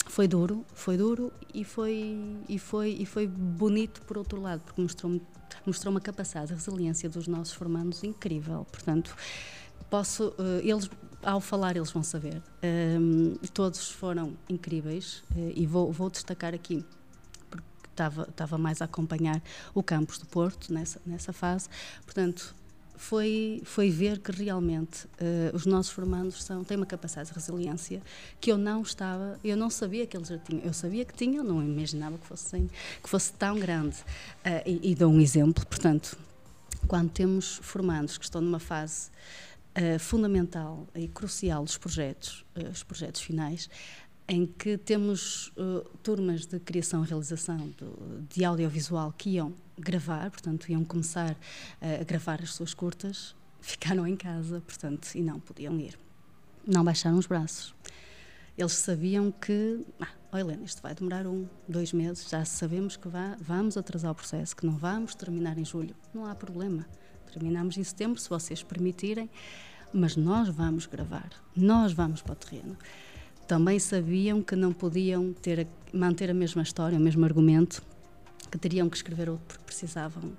foi 0.06 0.26
duro, 0.26 0.64
foi 0.72 0.96
duro 0.96 1.30
e 1.52 1.64
foi 1.64 2.18
e 2.48 2.58
foi 2.58 2.96
e 2.98 3.04
foi 3.04 3.26
bonito 3.26 4.00
por 4.02 4.16
outro 4.16 4.40
lado, 4.40 4.62
porque 4.64 4.80
mostrou 4.80 5.20
mostrou 5.66 5.90
uma 5.90 6.00
capacidade 6.00 6.48
de 6.48 6.54
resiliência 6.54 7.08
dos 7.10 7.26
nossos 7.26 7.52
formandos 7.52 8.02
incrível. 8.04 8.66
Portanto, 8.70 9.14
posso 9.90 10.28
uh, 10.28 10.60
eles 10.62 10.88
ao 11.22 11.40
falar 11.40 11.76
eles 11.76 11.90
vão 11.90 12.02
saber. 12.02 12.42
Um, 12.62 13.34
todos 13.52 13.90
foram 13.90 14.34
incríveis 14.48 15.24
uh, 15.34 15.52
e 15.54 15.66
vou, 15.66 15.92
vou 15.92 16.08
destacar 16.08 16.54
aqui 16.54 16.84
estava, 17.98 18.22
estava 18.22 18.56
mais 18.56 18.80
a 18.80 18.84
acompanhar 18.84 19.42
o 19.74 19.82
campus 19.82 20.18
do 20.18 20.26
Porto 20.26 20.72
nessa, 20.72 21.00
nessa 21.04 21.32
fase. 21.32 21.68
Portanto, 22.04 22.54
foi, 22.96 23.62
foi 23.64 23.90
ver 23.90 24.18
que 24.18 24.32
realmente 24.32 25.06
uh, 25.06 25.54
os 25.54 25.66
nossos 25.66 25.92
formandos 25.92 26.42
são, 26.42 26.64
têm 26.64 26.76
uma 26.76 26.86
capacidade 26.86 27.28
de 27.28 27.34
resiliência 27.34 28.02
que 28.40 28.50
eu 28.50 28.58
não 28.58 28.82
estava, 28.82 29.38
eu 29.44 29.56
não 29.56 29.70
sabia 29.70 30.06
que 30.06 30.16
eles 30.16 30.28
já 30.28 30.38
tinham. 30.38 30.64
Eu 30.64 30.72
sabia 30.72 31.04
que 31.04 31.14
tinham, 31.14 31.44
não 31.44 31.62
imaginava 31.62 32.18
que 32.18 32.26
fosse, 32.26 32.68
que 33.02 33.08
fosse 33.08 33.32
tão 33.32 33.58
grande. 33.58 33.96
Uh, 34.44 34.62
e, 34.66 34.92
e 34.92 34.94
dou 34.94 35.12
um 35.12 35.20
exemplo, 35.20 35.64
portanto, 35.66 36.16
quando 36.86 37.10
temos 37.10 37.60
formandos 37.62 38.18
que 38.18 38.24
estão 38.24 38.40
numa 38.40 38.58
fase 38.58 39.10
uh, 39.76 39.98
fundamental 39.98 40.86
e 40.94 41.06
crucial 41.08 41.64
dos 41.64 41.78
projetos, 41.78 42.44
os 42.72 42.82
projetos 42.82 43.20
finais, 43.20 43.70
em 44.28 44.46
que 44.46 44.76
temos 44.76 45.48
uh, 45.56 45.88
turmas 46.02 46.44
de 46.44 46.60
criação 46.60 47.02
e 47.02 47.08
realização 47.08 47.56
do, 47.78 48.26
de 48.28 48.44
audiovisual 48.44 49.12
que 49.16 49.30
iam 49.30 49.54
gravar, 49.78 50.30
portanto, 50.30 50.70
iam 50.70 50.84
começar 50.84 51.32
uh, 51.32 52.00
a 52.02 52.04
gravar 52.04 52.42
as 52.42 52.52
suas 52.52 52.74
curtas, 52.74 53.34
ficaram 53.60 54.06
em 54.06 54.14
casa, 54.14 54.60
portanto, 54.60 55.08
e 55.14 55.22
não 55.22 55.40
podiam 55.40 55.78
ir. 55.80 55.98
Não 56.66 56.84
baixaram 56.84 57.16
os 57.16 57.26
braços. 57.26 57.74
Eles 58.56 58.72
sabiam 58.72 59.32
que, 59.32 59.80
ah, 60.00 60.08
oh 60.32 60.36
Helena, 60.36 60.64
isto 60.64 60.82
vai 60.82 60.94
demorar 60.94 61.26
um, 61.26 61.46
dois 61.66 61.92
meses, 61.94 62.28
já 62.28 62.44
sabemos 62.44 62.96
que 62.96 63.08
vá, 63.08 63.34
vamos 63.40 63.78
atrasar 63.78 64.10
o 64.10 64.14
processo, 64.14 64.54
que 64.54 64.66
não 64.66 64.76
vamos 64.76 65.14
terminar 65.14 65.56
em 65.56 65.64
julho. 65.64 65.94
Não 66.12 66.26
há 66.26 66.34
problema. 66.34 66.84
Terminamos 67.32 67.78
em 67.78 67.84
setembro, 67.84 68.20
se 68.20 68.28
vocês 68.28 68.62
permitirem, 68.62 69.30
mas 69.92 70.16
nós 70.16 70.48
vamos 70.48 70.84
gravar, 70.84 71.30
nós 71.56 71.92
vamos 71.92 72.20
para 72.20 72.32
o 72.32 72.36
terreno 72.36 72.76
também 73.48 73.78
sabiam 73.78 74.42
que 74.42 74.54
não 74.54 74.74
podiam 74.74 75.32
ter, 75.32 75.66
manter 75.90 76.30
a 76.30 76.34
mesma 76.34 76.62
história, 76.62 76.98
o 76.98 77.00
mesmo 77.00 77.24
argumento, 77.24 77.82
que 78.50 78.58
teriam 78.58 78.90
que 78.90 78.96
escrever 78.96 79.30
outro 79.30 79.46
porque 79.46 79.64
precisavam 79.64 80.32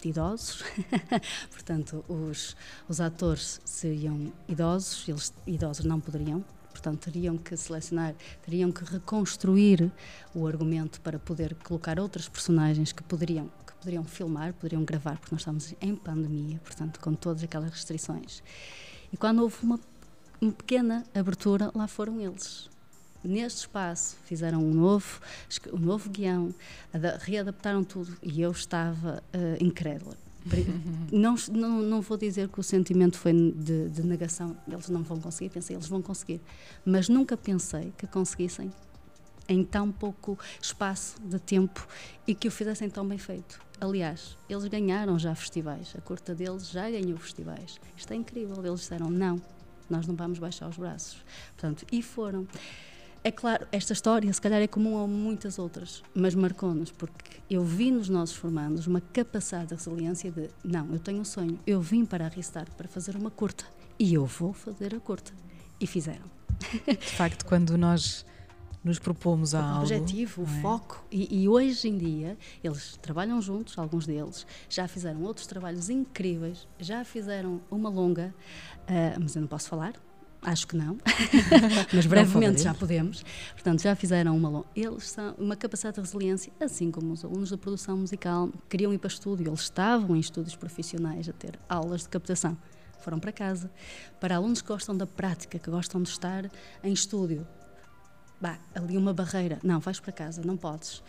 de 0.00 0.10
idosos. 0.10 0.62
portanto, 1.50 2.04
os, 2.06 2.54
os 2.86 3.00
atores 3.00 3.62
seriam 3.64 4.30
idosos, 4.46 5.08
eles 5.08 5.32
idosos 5.46 5.86
não 5.86 5.98
poderiam. 5.98 6.44
Portanto, 6.70 7.10
teriam 7.10 7.36
que 7.36 7.56
selecionar, 7.56 8.14
teriam 8.42 8.70
que 8.70 8.84
reconstruir 8.84 9.90
o 10.34 10.46
argumento 10.46 11.00
para 11.00 11.18
poder 11.18 11.54
colocar 11.64 11.98
outras 11.98 12.28
personagens 12.28 12.92
que 12.92 13.02
poderiam 13.02 13.50
poderiam 13.80 14.04
filmar, 14.04 14.52
poderiam 14.52 14.84
gravar, 14.84 15.16
porque 15.16 15.34
nós 15.34 15.40
estamos 15.40 15.74
em 15.80 15.96
pandemia, 15.96 16.60
portanto, 16.62 17.00
com 17.00 17.14
todas 17.14 17.42
aquelas 17.42 17.70
restrições. 17.70 18.42
E 19.10 19.16
quando 19.16 19.40
houve 19.40 19.56
uma 19.62 19.80
uma 20.40 20.52
pequena 20.52 21.04
abertura, 21.14 21.70
lá 21.74 21.86
foram 21.86 22.20
eles. 22.20 22.70
Neste 23.22 23.60
espaço 23.60 24.16
fizeram 24.24 24.60
um 24.64 24.72
novo, 24.72 25.20
um 25.72 25.78
novo 25.78 26.08
guião, 26.08 26.54
readaptaram 27.20 27.84
tudo 27.84 28.16
e 28.22 28.40
eu 28.40 28.50
estava 28.50 29.22
uh, 29.34 29.62
incrédula. 29.64 30.16
Não, 31.12 31.34
não, 31.50 31.82
não 31.82 32.00
vou 32.00 32.16
dizer 32.16 32.48
que 32.48 32.58
o 32.58 32.62
sentimento 32.62 33.18
foi 33.18 33.32
de, 33.32 33.90
de, 33.90 34.02
negação, 34.02 34.56
eles 34.66 34.88
não 34.88 35.02
vão 35.02 35.20
conseguir, 35.20 35.50
pensei, 35.50 35.76
eles 35.76 35.86
vão 35.86 36.00
conseguir. 36.00 36.40
Mas 36.82 37.10
nunca 37.10 37.36
pensei 37.36 37.92
que 37.98 38.06
conseguissem 38.06 38.72
em 39.46 39.62
tão 39.62 39.92
pouco 39.92 40.38
espaço 40.62 41.20
de 41.20 41.38
tempo 41.38 41.86
e 42.26 42.34
que 42.34 42.48
o 42.48 42.50
fizessem 42.50 42.88
tão 42.88 43.06
bem 43.06 43.18
feito. 43.18 43.60
Aliás, 43.80 44.38
eles 44.48 44.64
ganharam 44.66 45.18
já 45.18 45.34
festivais, 45.34 45.92
a 45.98 46.00
curta 46.00 46.34
deles 46.34 46.70
já 46.70 46.88
ganhou 46.88 47.18
festivais. 47.18 47.80
Isto 47.96 48.12
é 48.12 48.16
incrível. 48.16 48.64
Eles 48.64 48.80
disseram: 48.80 49.10
não, 49.10 49.40
nós 49.92 50.06
não 50.06 50.14
vamos 50.14 50.38
baixar 50.38 50.68
os 50.68 50.76
braços. 50.76 51.22
Portanto, 51.56 51.84
e 51.90 52.02
foram. 52.02 52.46
É 53.22 53.30
claro, 53.30 53.66
esta 53.70 53.92
história 53.92 54.32
se 54.32 54.40
calhar 54.40 54.62
é 54.62 54.66
comum 54.66 55.02
a 55.02 55.06
muitas 55.06 55.58
outras, 55.58 56.02
mas 56.14 56.34
marcou-nos 56.34 56.90
porque 56.90 57.38
eu 57.50 57.62
vi 57.62 57.90
nos 57.90 58.08
nossos 58.08 58.34
formandos 58.34 58.86
uma 58.86 59.00
capacidade 59.00 59.68
de 59.68 59.74
resiliência 59.74 60.30
de 60.30 60.48
não, 60.64 60.90
eu 60.90 60.98
tenho 60.98 61.20
um 61.20 61.24
sonho, 61.24 61.58
eu 61.66 61.82
vim 61.82 62.06
para 62.06 62.24
arriscar 62.24 62.66
para 62.76 62.88
fazer 62.88 63.16
uma 63.16 63.30
curta 63.30 63.66
e 63.98 64.14
eu 64.14 64.24
vou 64.24 64.54
fazer 64.54 64.94
a 64.94 65.00
curta. 65.00 65.32
E 65.78 65.86
fizeram. 65.86 66.24
De 66.86 66.96
facto, 66.96 67.44
quando 67.44 67.76
nós 67.76 68.24
nos 68.82 68.98
propomos 68.98 69.54
a 69.54 69.60
o 69.60 69.64
algo. 69.64 69.80
objetivo, 69.82 70.42
o 70.42 70.44
é? 70.44 70.60
foco. 70.62 71.04
E, 71.10 71.42
e, 71.42 71.48
hoje 71.48 71.88
em 71.88 71.96
dia 71.96 72.38
eles 72.62 72.98
trabalham 73.00 73.40
juntos, 73.40 73.76
alguns 73.78 74.06
deles 74.06 74.46
já 74.68 74.88
fizeram 74.88 75.22
outros 75.22 75.46
trabalhos 75.46 75.90
incríveis, 75.90 76.66
já 76.78 77.04
fizeram 77.04 77.60
uma 77.70 77.88
longa, 77.88 78.34
uh, 78.82 79.20
mas 79.20 79.34
eu 79.36 79.42
não 79.42 79.48
posso 79.48 79.68
falar. 79.68 79.94
Acho 80.42 80.66
que 80.68 80.74
não, 80.74 80.96
mas 81.92 82.06
brevemente 82.06 82.62
já 82.62 82.72
podemos. 82.72 83.22
Portanto, 83.52 83.82
já 83.82 83.94
fizeram 83.94 84.34
uma 84.34 84.48
longa. 84.48 84.66
Eles 84.74 85.10
são 85.10 85.34
uma 85.36 85.54
capacidade 85.54 85.96
de 85.96 86.00
resiliência, 86.00 86.50
assim 86.58 86.90
como 86.90 87.12
os 87.12 87.22
alunos 87.22 87.50
da 87.50 87.58
produção 87.58 87.98
musical 87.98 88.48
queriam 88.66 88.90
ir 88.90 88.96
para 88.96 89.08
estúdio, 89.08 89.48
eles 89.48 89.60
estavam 89.60 90.16
em 90.16 90.20
estúdios 90.20 90.56
profissionais 90.56 91.28
a 91.28 91.32
ter 91.34 91.58
aulas 91.68 92.04
de 92.04 92.08
captação 92.08 92.56
foram 93.00 93.18
para 93.18 93.32
casa. 93.32 93.70
Para 94.20 94.36
alunos 94.36 94.60
que 94.62 94.68
gostam 94.68 94.96
da 94.96 95.06
prática, 95.06 95.58
que 95.58 95.70
gostam 95.70 96.02
de 96.02 96.10
estar 96.10 96.50
em 96.84 96.92
estúdio, 96.92 97.46
bah, 98.40 98.58
ali 98.74 98.96
uma 98.96 99.12
barreira. 99.12 99.58
Não, 99.62 99.80
vais 99.80 100.00
para 100.00 100.12
casa, 100.12 100.42
não 100.44 100.56
podes. 100.56 101.02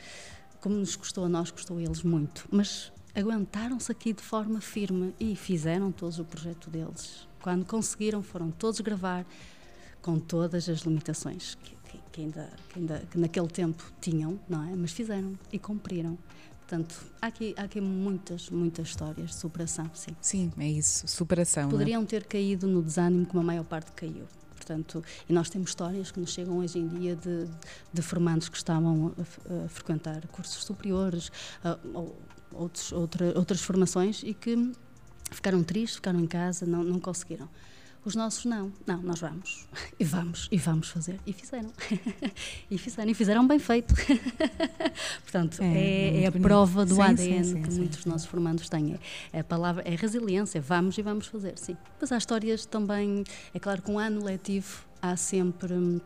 Como 0.60 0.76
nos 0.76 0.96
custou 0.96 1.26
a 1.26 1.30
nós, 1.30 1.50
custou 1.50 1.78
a 1.78 1.82
eles 1.82 2.04
muito. 2.04 2.48
Mas 2.52 2.92
aguentaram-se 3.16 3.92
aqui 3.92 4.14
de 4.14 4.22
forma 4.22 4.62
firme 4.62 5.14
e 5.20 5.36
fizeram 5.36 5.92
todos 5.92 6.20
o 6.20 6.26
projeto 6.26 6.70
deles. 6.70 7.28
Quando 7.42 7.66
conseguiram, 7.66 8.22
foram 8.22 8.52
todos 8.52 8.80
gravar 8.82 9.26
com 10.02 10.20
todas 10.20 10.68
as 10.70 10.80
limitações 10.80 11.56
que, 11.56 11.76
que, 11.76 12.00
que 12.12 12.22
ainda, 12.22 12.50
que 12.70 12.80
ainda 12.80 13.00
que 13.00 13.18
naquele 13.18 13.48
tempo 13.48 13.84
tinham, 14.00 14.40
não 14.48 14.64
é? 14.64 14.76
Mas 14.76 14.92
fizeram 14.92 15.38
e 15.52 15.60
cumpriram. 15.60 16.18
Portanto, 16.60 17.04
há 17.22 17.28
aqui, 17.28 17.54
há 17.58 17.64
aqui 17.64 17.82
muitas, 17.82 18.50
muitas 18.50 18.88
histórias 18.88 19.32
de 19.32 19.36
superação, 19.36 19.92
sim. 19.94 20.16
Sim, 20.22 20.54
é 20.58 20.70
isso, 20.70 21.06
superação. 21.08 21.68
É? 21.68 21.70
Poderiam 21.70 22.06
ter 22.06 22.24
caído 22.24 22.66
no 22.66 22.82
desânimo 22.82 23.26
como 23.26 23.42
a 23.42 23.44
maior 23.44 23.66
parte 23.66 23.92
caiu. 23.92 24.26
Portanto, 24.62 25.04
e 25.28 25.34
nós 25.34 25.50
temos 25.50 25.72
histórias 25.72 26.12
que 26.12 26.20
nos 26.20 26.32
chegam 26.32 26.60
hoje 26.60 26.78
em 26.78 26.88
dia 26.88 27.16
de, 27.16 27.48
de 27.92 28.02
formandos 28.04 28.48
que 28.48 28.56
estavam 28.56 29.12
a, 29.18 29.66
a 29.66 29.68
frequentar 29.68 30.22
cursos 30.28 30.64
superiores 30.64 31.32
a, 31.64 31.80
ou 31.96 32.16
outros, 32.54 32.92
outra, 32.92 33.34
outras 33.36 33.60
formações 33.62 34.22
e 34.22 34.36
que 34.36 34.72
ficaram 35.32 35.64
tristes, 35.64 35.96
ficaram 35.96 36.20
em 36.20 36.28
casa, 36.28 36.66
não, 36.68 36.84
não 36.84 37.00
conseguiram. 37.00 37.50
Os 38.04 38.16
nossos 38.16 38.46
não, 38.46 38.72
não, 38.86 39.02
nós 39.02 39.20
vamos. 39.20 39.68
E 40.00 40.04
vamos 40.04 40.48
e 40.52 40.58
vamos 40.58 40.90
fazer. 40.90 41.20
E 41.26 41.34
fizeram. 41.34 41.72
E 42.70 42.78
fizeram 42.78 43.12
e 43.12 43.14
fizeram 43.14 43.48
bem 43.48 43.60
feito. 43.60 43.94
Portanto 45.24 45.62
é, 45.62 45.66
é, 45.66 46.24
é 46.24 46.28
a 46.28 46.32
prova 46.32 46.86
do 46.86 46.96
sim, 46.96 47.02
ADN 47.02 47.44
sim, 47.44 47.54
sim, 47.54 47.62
que 47.62 47.74
muitos 47.74 47.98
dos 47.98 48.06
nossos 48.06 48.28
formandos 48.28 48.70
têm. 48.70 49.00
É, 49.32 49.40
a 49.42 49.44
palavra 49.44 49.84
é 49.86 49.96
resiliência, 49.96 50.60
vamos 50.62 50.98
e 50.98 51.02
vamos 51.02 51.28
fazer, 51.28 51.58
sim. 51.58 51.78
Mas 52.00 52.12
há 52.12 52.18
histórias 52.18 52.66
também, 52.66 53.24
é 53.54 53.60
claro 53.60 53.82
que 53.82 53.92
um 53.92 54.00
ano 54.00 54.24
letivo 54.24 54.84
há 55.02 55.16
sempre 55.16 55.74
hum, 55.74 56.00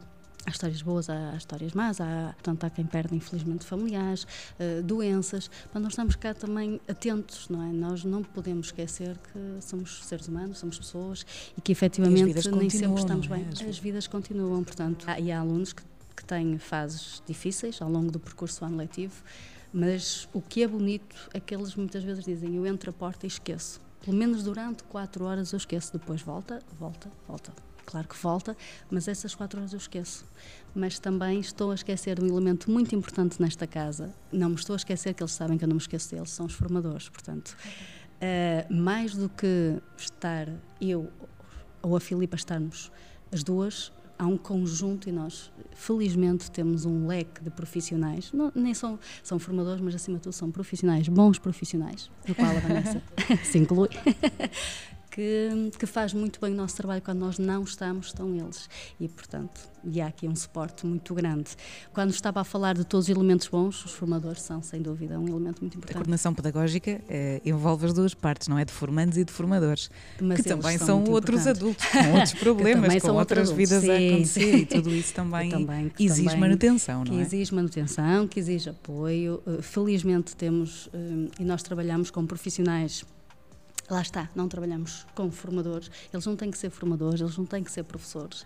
Há 0.46 0.52
histórias 0.52 0.82
boas, 0.84 1.10
há 1.10 1.36
histórias 1.36 1.74
más, 1.74 2.00
há, 2.00 2.34
portanto, 2.34 2.64
há 2.66 2.70
quem 2.70 2.86
perde, 2.86 3.16
infelizmente, 3.16 3.66
familiares, 3.66 4.28
uh, 4.60 4.84
doenças. 4.84 5.50
Mas 5.74 5.82
nós 5.82 5.94
estamos 5.94 6.16
cá 6.16 6.36
também 6.36 6.80
atentos, 6.88 7.50
não 7.50 7.64
é? 7.64 7.72
Nós 7.74 8.04
não 8.04 8.22
podemos 8.22 8.68
esquecer 8.68 9.18
que 9.18 9.62
somos 9.62 10.04
seres 10.06 10.28
humanos, 10.28 10.60
somos 10.60 10.78
pessoas 10.78 11.26
e 11.58 11.62
que 11.62 11.72
efetivamente 11.72 12.48
nem 12.52 12.70
sempre 12.70 13.00
estamos 13.00 13.26
bem. 13.26 13.44
É? 13.60 13.68
As 13.68 13.80
vidas 13.80 14.06
continuam, 14.06 14.64
portanto. 14.64 15.04
Há, 15.08 15.20
e 15.20 15.32
há 15.32 15.40
alunos 15.40 15.74
que, 15.74 15.82
que 16.16 16.24
têm 16.24 16.60
fases 16.60 17.24
difíceis 17.28 17.82
ao 17.82 17.90
longo 17.90 18.12
do 18.12 18.20
percurso 18.20 18.64
ano 18.64 18.78
letivo, 18.78 19.24
mas 19.74 20.30
o 20.32 20.42
que 20.42 20.62
é 20.62 20.68
bonito 20.68 21.16
é 21.34 21.40
que 21.40 21.56
eles 21.56 21.76
muitas 21.76 22.04
vezes 22.04 22.24
dizem: 22.24 22.56
Eu 22.56 22.68
entro 22.68 22.92
a 22.92 22.94
porta 22.94 23.26
e 23.26 23.28
esqueço. 23.28 23.82
Pelo 24.04 24.16
menos 24.16 24.44
durante 24.44 24.84
quatro 24.84 25.26
horas 25.26 25.54
eu 25.54 25.58
esqueço, 25.58 25.92
depois 25.92 26.22
volta, 26.22 26.62
volta, 26.78 27.10
volta 27.28 27.52
claro 27.86 28.08
que 28.08 28.18
volta, 28.18 28.56
mas 28.90 29.08
essas 29.08 29.36
quatro 29.36 29.60
horas 29.60 29.74
eu 29.74 29.78
esqueço. 29.78 30.26
Mas 30.74 31.00
também 31.00 31.40
estou 31.40 31.72
a 31.72 31.76
esquecer 31.76 32.20
de 32.20 32.26
um 32.26 32.28
elemento 32.28 32.70
muito 32.70 32.96
importante 32.96 33.42
nesta 33.42 33.66
casa. 33.66 34.14
Não 34.32 34.50
me 34.50 34.56
estou 34.56 34.74
a 34.74 34.78
esquecer 34.78 35.14
que 35.14 35.24
eles 35.24 35.32
sabem 35.32 35.58
que 35.58 35.64
eu 35.64 35.68
não 35.68 35.76
me 35.76 35.82
esqueço 35.82 36.14
deles, 36.14 36.32
são 36.32 36.46
os 36.46 36.54
formadores. 36.54 37.08
Portanto, 37.10 37.56
uh, 38.16 38.74
mais 38.74 39.16
do 39.16 39.30
que 39.30 39.82
estar 39.98 40.50
eu 40.82 41.12
ou 41.82 41.96
a 41.96 42.00
Filipa 42.00 42.36
estarmos 42.36 42.92
as 43.32 43.44
duas, 43.44 43.92
há 44.18 44.26
um 44.26 44.38
conjunto 44.38 45.10
e 45.10 45.12
nós, 45.12 45.52
felizmente, 45.74 46.50
temos 46.50 46.86
um 46.86 47.06
leque 47.06 47.44
de 47.44 47.50
profissionais, 47.50 48.32
não, 48.32 48.52
nem 48.56 48.74
são, 48.74 48.98
são 49.22 49.38
formadores, 49.38 49.82
mas 49.82 49.96
acima 49.96 50.18
de 50.18 50.24
tudo 50.24 50.34
são 50.34 50.52
profissionais, 50.52 51.08
bons 51.08 51.38
profissionais, 51.38 52.10
no 52.28 52.34
qual 52.34 52.56
a 52.56 52.60
Vanessa 52.60 53.02
se 53.44 53.58
inclui, 53.58 53.90
que, 55.16 55.72
que 55.80 55.86
faz 55.86 56.14
muito 56.14 56.42
bem 56.42 56.52
o 56.52 56.56
nosso 56.56 56.76
trabalho 56.76 57.02
quando 57.02 57.20
nós 57.20 57.40
não 57.40 57.64
estamos, 57.64 58.08
estão 58.08 58.36
eles. 58.36 58.70
E, 59.00 59.08
portanto, 59.08 59.62
e 59.82 60.02
há 60.02 60.08
aqui 60.08 60.28
um 60.28 60.36
suporte 60.36 60.86
muito 60.86 61.14
grande. 61.14 61.52
Quando 61.94 62.12
estava 62.12 62.42
a 62.42 62.44
falar 62.44 62.76
de 62.76 62.84
todos 62.84 63.06
os 63.06 63.10
elementos 63.16 63.48
bons, 63.48 63.86
os 63.86 63.92
formadores 63.94 64.42
são, 64.42 64.62
sem 64.62 64.82
dúvida, 64.82 65.18
um 65.18 65.26
elemento 65.26 65.62
muito 65.62 65.78
importante. 65.78 65.92
A 65.92 65.94
coordenação 65.94 66.34
pedagógica 66.34 67.00
eh, 67.08 67.42
envolve 67.46 67.86
as 67.86 67.94
duas 67.94 68.14
partes, 68.14 68.50
não 68.50 68.60
é? 68.60 68.66
De 68.66 68.74
formandos 68.74 69.18
e 69.18 69.24
de 69.24 69.32
formadores, 69.32 69.90
Mas 70.20 70.42
que 70.42 70.50
também 70.50 70.78
são, 70.78 71.06
outros 71.06 71.48
adultos, 71.48 71.86
com 71.86 72.12
outros 72.12 72.34
problemas, 72.44 73.02
com 73.02 73.12
outras 73.14 73.52
vidas 73.52 73.84
sim, 73.84 73.92
a 73.92 73.96
acontecer 73.96 74.52
sim. 74.52 74.58
e 74.58 74.66
tudo 74.66 74.90
isso 74.94 75.14
também, 75.16 75.50
também 75.50 75.92
exige 75.98 76.26
também, 76.26 76.40
manutenção, 76.42 77.06
não 77.06 77.14
é? 77.14 77.16
Que 77.16 77.22
exige 77.22 77.56
manutenção, 77.56 78.28
que 78.28 78.38
exige 78.38 78.70
apoio. 78.70 79.42
Eh, 79.48 79.62
felizmente 79.62 80.36
temos, 80.36 80.90
eh, 80.94 81.30
e 81.40 81.46
nós 81.46 81.64
trabalhamos 81.64 82.12
com 82.12 82.26
profissionais 82.26 83.06
Lá 83.90 84.02
está, 84.02 84.30
não 84.36 84.48
trabalhamos 84.48 85.06
com 85.14 85.30
formadores, 85.30 85.92
eles 86.12 86.26
não 86.26 86.36
têm 86.36 86.50
que 86.50 86.58
ser 86.58 86.70
formadores, 86.70 87.22
eles 87.22 87.38
não 87.38 87.46
têm 87.46 87.64
que 87.64 87.72
ser 87.72 87.84
professores. 87.84 88.46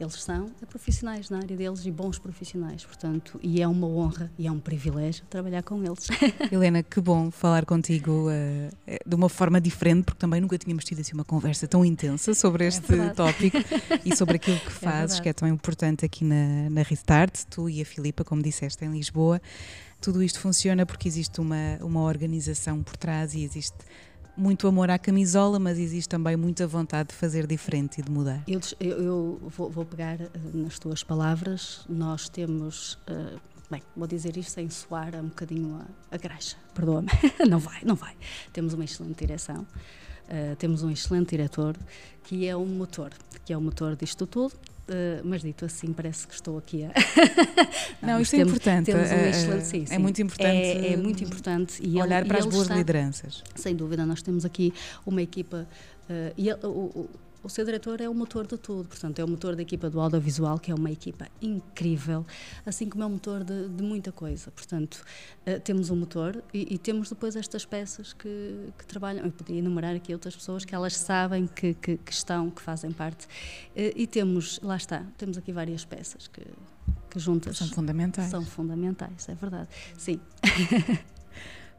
Eles 0.00 0.14
são 0.22 0.50
profissionais 0.66 1.28
na 1.28 1.36
área 1.36 1.54
deles 1.54 1.84
e 1.84 1.90
bons 1.90 2.18
profissionais, 2.18 2.86
portanto, 2.86 3.38
e 3.42 3.60
é 3.60 3.68
uma 3.68 3.86
honra 3.86 4.32
e 4.38 4.46
é 4.46 4.50
um 4.50 4.58
privilégio 4.58 5.26
trabalhar 5.28 5.62
com 5.62 5.84
eles. 5.84 6.08
Helena, 6.50 6.82
que 6.82 7.02
bom 7.02 7.30
falar 7.30 7.66
contigo 7.66 8.30
uh, 8.30 8.98
de 9.06 9.14
uma 9.14 9.28
forma 9.28 9.60
diferente, 9.60 10.04
porque 10.04 10.18
também 10.18 10.40
nunca 10.40 10.56
tínhamos 10.56 10.84
tido 10.84 11.00
assim 11.00 11.12
uma 11.12 11.24
conversa 11.24 11.68
tão 11.68 11.84
intensa 11.84 12.32
sobre 12.32 12.64
é 12.64 12.68
este 12.68 12.94
é 12.94 13.10
tópico 13.10 13.58
e 14.02 14.16
sobre 14.16 14.36
aquilo 14.36 14.58
que 14.58 14.68
é 14.68 14.70
fazes, 14.70 15.18
é 15.18 15.22
que 15.22 15.28
é 15.28 15.34
tão 15.34 15.46
importante 15.46 16.06
aqui 16.06 16.24
na, 16.24 16.70
na 16.70 16.80
Restart, 16.80 17.44
tu 17.50 17.68
e 17.68 17.82
a 17.82 17.84
Filipa, 17.84 18.24
como 18.24 18.42
disseste, 18.42 18.82
em 18.82 18.90
Lisboa. 18.90 19.38
Tudo 20.00 20.22
isto 20.22 20.40
funciona 20.40 20.86
porque 20.86 21.06
existe 21.08 21.42
uma, 21.42 21.76
uma 21.82 22.00
organização 22.00 22.82
por 22.82 22.96
trás 22.96 23.34
e 23.34 23.44
existe 23.44 23.76
muito 24.36 24.66
amor 24.66 24.90
à 24.90 24.98
camisola, 24.98 25.58
mas 25.58 25.78
existe 25.78 26.08
também 26.08 26.36
muita 26.36 26.66
vontade 26.66 27.10
de 27.10 27.14
fazer 27.14 27.46
diferente 27.46 28.00
e 28.00 28.02
de 28.02 28.10
mudar. 28.10 28.42
Eu, 28.46 28.60
eu 28.80 29.40
vou, 29.56 29.70
vou, 29.70 29.84
pegar 29.84 30.20
eh, 30.20 30.28
nas 30.52 30.78
tuas 30.78 31.02
palavras. 31.02 31.84
Nós 31.88 32.28
temos. 32.28 32.94
Uh, 33.08 33.40
bem, 33.70 33.82
vou 33.96 34.06
dizer 34.06 34.36
isto 34.36 34.52
sem 34.52 34.68
soar 34.70 35.14
um 35.16 35.28
bocadinho 35.28 35.76
a, 35.76 36.14
a 36.14 36.18
graxa, 36.18 36.56
perdoa-me. 36.74 37.08
não 37.48 37.58
vai, 37.58 37.80
não 37.84 37.94
vai. 37.94 38.16
Temos 38.52 38.74
uma 38.74 38.84
excelente 38.84 39.18
direção. 39.18 39.66
Uh, 40.28 40.54
temos 40.56 40.82
um 40.82 40.90
excelente 40.90 41.30
diretor 41.30 41.76
que 42.22 42.46
é 42.46 42.54
o 42.54 42.64
motor, 42.64 43.10
que 43.44 43.52
é 43.52 43.56
o 43.56 43.60
motor 43.60 43.96
disto 43.96 44.26
tudo 44.26 44.54
Uh, 44.90 45.20
mas 45.22 45.40
dito 45.40 45.64
assim, 45.64 45.92
parece 45.92 46.26
que 46.26 46.34
estou 46.34 46.58
aqui 46.58 46.82
a. 46.82 46.88
não, 48.02 48.14
não 48.14 48.20
isto 48.20 48.34
é 48.34 48.40
importante. 48.40 48.86
Temos 48.86 49.08
um 49.08 49.14
eh, 49.14 49.30
excelente, 49.30 49.66
sim, 49.66 49.82
é 49.84 49.86
sim. 49.86 49.98
muito 49.98 50.20
importante. 50.20 50.50
É, 50.50 50.92
é 50.94 50.96
muito 50.96 51.22
importante. 51.22 51.80
E 51.80 52.02
olhar 52.02 52.22
ele, 52.22 52.28
para 52.28 52.38
as 52.40 52.46
boas 52.46 52.62
está, 52.62 52.74
lideranças. 52.74 53.44
Sem 53.54 53.76
dúvida, 53.76 54.04
nós 54.04 54.20
temos 54.20 54.44
aqui 54.44 54.74
uma 55.06 55.22
equipa. 55.22 55.64
Uh, 56.08 56.34
e 56.36 56.48
ele, 56.48 56.58
o, 56.64 56.68
o 56.68 57.10
seu 57.48 57.64
diretor 57.64 58.00
é 58.00 58.08
o 58.08 58.14
motor 58.14 58.46
de 58.46 58.58
tudo, 58.58 58.88
portanto, 58.88 59.18
é 59.18 59.24
o 59.24 59.28
motor 59.28 59.56
da 59.56 59.62
equipa 59.62 59.88
do 59.88 60.00
audiovisual, 60.00 60.58
que 60.58 60.70
é 60.70 60.74
uma 60.74 60.90
equipa 60.90 61.26
incrível, 61.40 62.26
assim 62.66 62.88
como 62.88 63.02
é 63.02 63.06
o 63.06 63.10
motor 63.10 63.42
de, 63.42 63.68
de 63.68 63.82
muita 63.82 64.12
coisa. 64.12 64.50
Portanto, 64.50 65.02
uh, 65.46 65.60
temos 65.60 65.90
um 65.90 65.96
motor 65.96 66.42
e, 66.52 66.74
e, 66.74 66.78
temos 66.78 67.08
depois 67.08 67.36
estas 67.36 67.64
peças 67.64 68.12
que, 68.12 68.72
que, 68.76 68.86
trabalham. 68.86 69.24
Eu 69.24 69.32
podia 69.32 69.58
enumerar 69.58 69.94
aqui 69.94 70.12
outras 70.12 70.36
pessoas 70.36 70.64
que 70.64 70.74
elas 70.74 70.96
sabem 70.96 71.46
que, 71.46 71.74
que, 71.74 71.96
que 71.96 72.12
estão, 72.12 72.50
que 72.50 72.60
fazem 72.60 72.92
parte. 72.92 73.26
Uh, 73.26 73.92
e 73.96 74.06
temos, 74.06 74.60
lá 74.62 74.76
está, 74.76 75.04
temos 75.16 75.38
aqui 75.38 75.52
várias 75.52 75.84
peças 75.84 76.28
que, 76.28 76.42
que 77.08 77.18
juntas. 77.18 77.56
São 77.56 77.68
fundamentais. 77.68 78.30
São 78.30 78.44
fundamentais, 78.44 79.28
é 79.28 79.34
verdade. 79.34 79.68
Sim. 79.96 80.20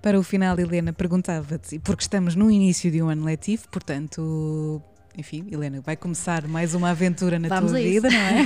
Para 0.02 0.19
o 0.19 0.24
final, 0.24 0.60
Helena, 0.60 0.91
perguntava-te, 0.91 1.78
porque 1.78 2.02
estamos 2.02 2.36
no 2.36 2.50
início 2.50 2.89
de 2.89 3.04
um 3.04 3.10
ano 3.10 3.24
letivo, 3.24 3.69
portanto, 3.69 4.82
enfim, 5.17 5.45
Helena, 5.52 5.82
vai 5.82 5.97
começar 5.97 6.47
mais 6.47 6.74
uma 6.74 6.89
aventura 6.89 7.38
na 7.38 7.50
Vamos 7.50 7.71
tua 7.71 7.82
vida, 7.82 8.10
não 8.10 8.17
é? 8.17 8.45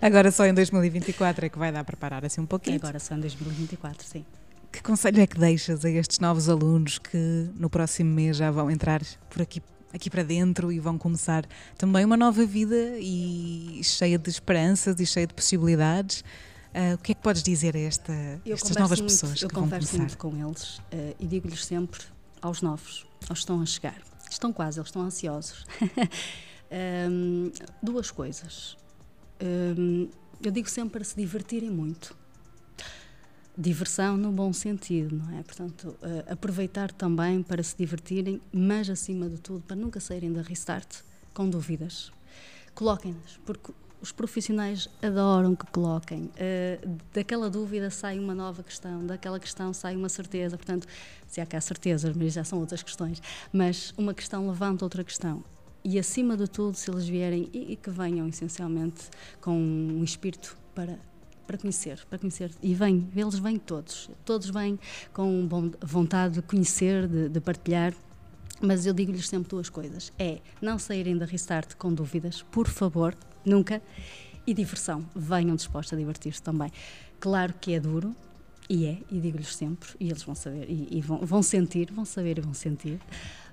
Agora 0.00 0.30
só 0.30 0.46
em 0.46 0.54
2024 0.54 1.46
é 1.46 1.48
que 1.48 1.58
vai 1.58 1.70
dar 1.70 1.84
para 1.84 1.96
parar 1.96 2.24
assim 2.24 2.40
um 2.40 2.46
pouquinho. 2.46 2.76
Agora 2.76 2.98
só 2.98 3.14
em 3.14 3.20
2024, 3.20 4.06
sim. 4.06 4.24
Que 4.72 4.82
conselho 4.82 5.20
é 5.20 5.26
que 5.26 5.38
deixas 5.38 5.84
a 5.84 5.90
estes 5.90 6.18
novos 6.18 6.48
alunos 6.48 6.98
que 6.98 7.50
no 7.54 7.68
próximo 7.68 8.14
mês 8.14 8.36
já 8.36 8.50
vão 8.50 8.70
entrar 8.70 9.02
por 9.28 9.42
aqui, 9.42 9.60
aqui 9.92 10.08
para 10.08 10.22
dentro 10.22 10.72
e 10.72 10.78
vão 10.78 10.96
começar 10.96 11.44
também 11.76 12.04
uma 12.04 12.16
nova 12.16 12.46
vida 12.46 12.96
e 12.98 13.80
cheia 13.82 14.16
de 14.16 14.30
esperanças 14.30 14.98
e 14.98 15.04
cheia 15.04 15.26
de 15.26 15.34
possibilidades? 15.34 16.24
Uh, 16.72 16.94
o 16.94 16.98
que 16.98 17.12
é 17.12 17.14
que 17.16 17.20
podes 17.20 17.42
dizer 17.42 17.76
a 17.76 17.80
esta, 17.80 18.12
estas 18.46 18.76
novas 18.76 19.00
muito, 19.00 19.10
pessoas 19.10 19.42
que 19.42 19.52
vão 19.52 19.68
começar? 19.68 19.76
Eu 19.76 19.80
converso 19.80 19.98
muito 19.98 20.18
com 20.18 20.48
eles 20.48 20.78
uh, 20.78 21.16
e 21.18 21.26
digo-lhes 21.26 21.66
sempre 21.66 22.00
aos 22.40 22.62
novos, 22.62 23.04
aos 23.22 23.40
que 23.40 23.42
estão 23.42 23.60
a 23.60 23.66
chegar 23.66 24.09
Estão 24.30 24.52
quase, 24.52 24.78
eles 24.78 24.88
estão 24.88 25.02
ansiosos. 25.02 25.66
um, 27.10 27.50
duas 27.82 28.10
coisas. 28.10 28.76
Um, 29.42 30.08
eu 30.42 30.50
digo 30.50 30.70
sempre 30.70 30.92
para 30.92 31.04
se 31.04 31.16
divertirem 31.16 31.68
muito. 31.68 32.16
Diversão 33.58 34.16
no 34.16 34.30
bom 34.30 34.52
sentido, 34.52 35.16
não 35.16 35.38
é? 35.38 35.42
Portanto, 35.42 35.98
uh, 36.00 36.32
aproveitar 36.32 36.92
também 36.92 37.42
para 37.42 37.62
se 37.62 37.76
divertirem, 37.76 38.40
mas 38.52 38.88
acima 38.88 39.28
de 39.28 39.38
tudo, 39.38 39.62
para 39.62 39.76
nunca 39.76 39.98
saírem 40.00 40.32
da 40.32 40.40
restart 40.40 41.02
com 41.34 41.48
dúvidas. 41.48 42.12
Coloquem-nas, 42.74 43.38
porque 43.44 43.72
os 44.00 44.12
profissionais 44.12 44.88
adoram 45.02 45.54
que 45.54 45.66
coloquem. 45.66 46.24
Uh, 46.24 46.98
daquela 47.12 47.50
dúvida 47.50 47.90
sai 47.90 48.18
uma 48.18 48.34
nova 48.34 48.62
questão, 48.62 49.04
daquela 49.06 49.38
questão 49.38 49.72
sai 49.72 49.96
uma 49.96 50.08
certeza. 50.08 50.56
Portanto, 50.56 50.86
se 51.26 51.40
há 51.40 51.46
cá 51.46 51.60
certezas, 51.60 52.16
mas 52.16 52.32
já 52.32 52.44
são 52.44 52.58
outras 52.58 52.82
questões. 52.82 53.22
Mas 53.52 53.92
uma 53.96 54.14
questão 54.14 54.48
levanta 54.48 54.84
outra 54.84 55.04
questão. 55.04 55.44
E 55.82 55.98
acima 55.98 56.36
de 56.36 56.46
tudo, 56.46 56.76
se 56.76 56.90
eles 56.90 57.06
vierem 57.06 57.48
e, 57.52 57.72
e 57.72 57.76
que 57.76 57.90
venham 57.90 58.28
essencialmente 58.28 59.08
com 59.40 59.56
um 59.56 60.04
espírito 60.04 60.56
para 60.74 60.98
para 61.50 61.58
conhecer, 61.58 62.06
para 62.08 62.16
conhecer. 62.16 62.52
E 62.62 62.72
vêm, 62.74 63.08
eles 63.16 63.36
vêm 63.40 63.58
todos, 63.58 64.08
todos 64.24 64.48
vêm 64.50 64.78
com 65.12 65.48
vontade 65.82 66.34
de 66.34 66.42
conhecer, 66.42 67.08
de, 67.08 67.28
de 67.28 67.40
partilhar. 67.40 67.92
Mas 68.60 68.86
eu 68.86 68.92
digo-lhes 68.92 69.28
sempre 69.28 69.48
duas 69.48 69.68
coisas: 69.68 70.12
é 70.16 70.38
não 70.62 70.78
saírem 70.78 71.18
da 71.18 71.26
Restart 71.26 71.74
com 71.74 71.92
dúvidas, 71.92 72.42
por 72.52 72.68
favor, 72.68 73.16
nunca. 73.44 73.82
E 74.46 74.54
diversão, 74.54 75.04
venham 75.14 75.54
dispostos 75.54 75.92
a 75.92 75.96
divertir-se 75.96 76.42
também. 76.42 76.70
Claro 77.20 77.54
que 77.60 77.74
é 77.74 77.80
duro, 77.80 78.14
e 78.68 78.86
é, 78.86 78.98
e 79.10 79.20
digo-lhes 79.20 79.54
sempre, 79.54 79.90
e 79.98 80.08
eles 80.08 80.22
vão 80.22 80.34
saber, 80.34 80.66
e, 80.68 80.88
e 80.90 81.00
vão, 81.00 81.18
vão, 81.18 81.42
sentir, 81.42 81.92
vão 81.92 82.04
saber 82.04 82.38
e 82.38 82.40
vão 82.40 82.54
sentir, 82.54 83.00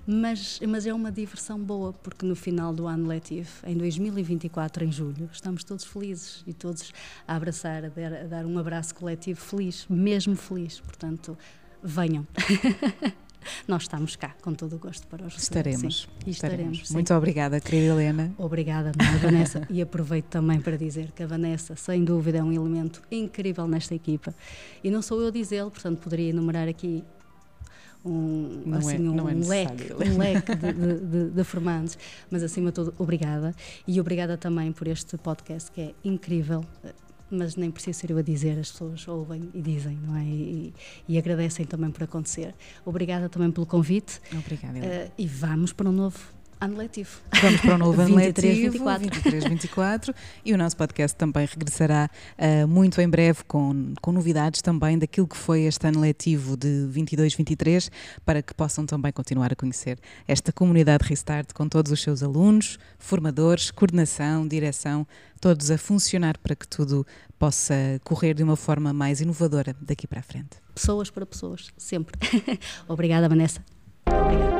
mas, 0.06 0.58
mas 0.66 0.86
é 0.86 0.94
uma 0.94 1.12
diversão 1.12 1.58
boa, 1.58 1.92
porque 1.92 2.24
no 2.24 2.34
final 2.34 2.72
do 2.72 2.86
ano 2.86 3.06
letivo, 3.06 3.50
em 3.66 3.76
2024, 3.76 4.84
em 4.84 4.90
julho, 4.90 5.28
estamos 5.30 5.62
todos 5.64 5.84
felizes 5.84 6.42
e 6.46 6.54
todos 6.54 6.92
a 7.26 7.36
abraçar, 7.36 7.84
a 7.84 7.88
dar, 7.88 8.14
a 8.14 8.24
dar 8.24 8.46
um 8.46 8.58
abraço 8.58 8.94
coletivo 8.94 9.38
feliz, 9.38 9.86
mesmo 9.90 10.34
feliz. 10.34 10.80
Portanto, 10.80 11.36
venham. 11.82 12.26
nós 13.68 13.82
estamos 13.82 14.16
cá 14.16 14.34
com 14.40 14.54
todo 14.54 14.76
o 14.76 14.78
gosto 14.78 15.06
para 15.06 15.26
os 15.26 15.34
receber. 15.34 15.68
Estaremos. 15.68 16.08
Sim, 16.24 16.30
estaremos. 16.30 16.62
estaremos 16.78 16.90
Muito 16.90 17.12
obrigada, 17.14 17.60
querida 17.60 17.92
Helena. 17.92 18.32
Obrigada, 18.38 18.92
Vanessa. 19.22 19.66
e 19.68 19.82
aproveito 19.82 20.24
também 20.24 20.58
para 20.58 20.76
dizer 20.78 21.12
que 21.12 21.22
a 21.22 21.26
Vanessa, 21.26 21.76
sem 21.76 22.02
dúvida, 22.02 22.38
é 22.38 22.42
um 22.42 22.50
elemento 22.50 23.02
incrível 23.10 23.68
nesta 23.68 23.94
equipa. 23.94 24.34
E 24.82 24.90
não 24.90 25.02
sou 25.02 25.20
eu 25.20 25.28
a 25.28 25.30
dizê-lo, 25.30 25.70
portanto, 25.70 25.98
poderia 25.98 26.30
enumerar 26.30 26.66
aqui 26.66 27.04
um, 28.02 28.62
não 28.64 28.78
assim, 28.78 29.06
é, 29.06 29.10
um, 29.10 29.28
é 29.28 29.34
leque, 29.34 29.92
um 29.92 30.18
leque 30.18 30.54
de, 30.54 30.72
de, 30.72 31.00
de, 31.00 31.30
de, 31.30 31.44
formandos, 31.44 31.98
mas 32.30 32.42
acima 32.42 32.68
de 32.68 32.74
tudo, 32.74 32.94
obrigada. 32.96 33.54
E 33.86 34.00
obrigada 34.00 34.38
também 34.38 34.72
por 34.72 34.86
este 34.88 35.18
podcast 35.18 35.70
que 35.70 35.80
é 35.80 35.94
incrível 36.02 36.64
mas 37.30 37.56
nem 37.56 37.70
preciso 37.70 38.00
ser 38.00 38.10
eu 38.10 38.18
a 38.18 38.22
dizer, 38.22 38.58
as 38.58 38.70
pessoas 38.70 39.06
ouvem 39.06 39.48
e 39.54 39.60
dizem, 39.60 39.98
não 40.06 40.16
é? 40.16 40.24
E, 40.24 40.74
e 41.08 41.18
agradecem 41.18 41.64
também 41.66 41.90
por 41.90 42.02
acontecer. 42.02 42.54
Obrigada 42.84 43.28
também 43.28 43.50
pelo 43.50 43.66
convite. 43.66 44.20
Obrigada. 44.32 44.78
Uh, 44.78 45.12
e 45.18 45.26
vamos 45.26 45.72
para 45.72 45.88
um 45.88 45.92
novo 45.92 46.37
ano 46.60 46.76
letivo. 46.76 47.20
Vamos 47.40 47.60
para 47.60 47.74
o 47.74 47.78
novo 47.78 48.00
ano 48.00 48.16
23, 48.16 48.56
letivo, 48.56 48.72
24. 48.72 49.04
23, 49.04 49.44
24. 49.44 50.14
e 50.44 50.52
o 50.52 50.58
nosso 50.58 50.76
podcast 50.76 51.16
também 51.16 51.46
regressará 51.46 52.10
uh, 52.38 52.66
muito 52.68 53.00
em 53.00 53.08
breve 53.08 53.44
com, 53.44 53.94
com 54.00 54.12
novidades 54.12 54.60
também 54.62 54.98
daquilo 54.98 55.26
que 55.26 55.36
foi 55.36 55.62
este 55.62 55.86
ano 55.86 56.00
letivo 56.00 56.56
de 56.56 56.86
22, 56.88 57.34
23, 57.34 57.90
para 58.24 58.42
que 58.42 58.54
possam 58.54 58.84
também 58.86 59.12
continuar 59.12 59.52
a 59.52 59.56
conhecer 59.56 59.98
esta 60.26 60.52
comunidade 60.52 61.06
Restart 61.06 61.52
com 61.52 61.68
todos 61.68 61.92
os 61.92 62.02
seus 62.02 62.22
alunos, 62.22 62.78
formadores, 62.98 63.70
coordenação, 63.70 64.46
direção, 64.46 65.06
todos 65.40 65.70
a 65.70 65.78
funcionar 65.78 66.36
para 66.38 66.56
que 66.56 66.66
tudo 66.66 67.06
possa 67.38 67.74
correr 68.02 68.34
de 68.34 68.42
uma 68.42 68.56
forma 68.56 68.92
mais 68.92 69.20
inovadora 69.20 69.76
daqui 69.80 70.06
para 70.06 70.20
a 70.20 70.22
frente. 70.22 70.58
Pessoas 70.74 71.10
para 71.10 71.24
pessoas, 71.24 71.68
sempre. 71.76 72.18
Obrigada, 72.88 73.28
Vanessa. 73.28 73.64
Obrigada. 74.06 74.57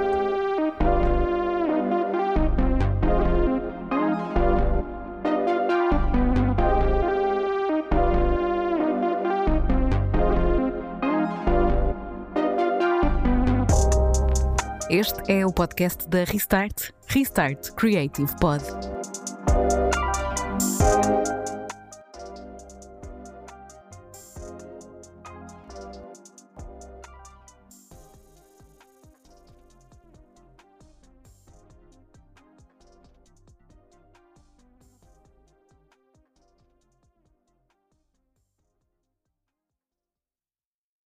Este 14.91 15.21
é 15.31 15.45
o 15.45 15.53
podcast 15.53 16.09
da 16.09 16.25
Restart, 16.25 16.93
Restart 17.09 17.73
Creative 17.73 18.35
Pod. 18.41 18.98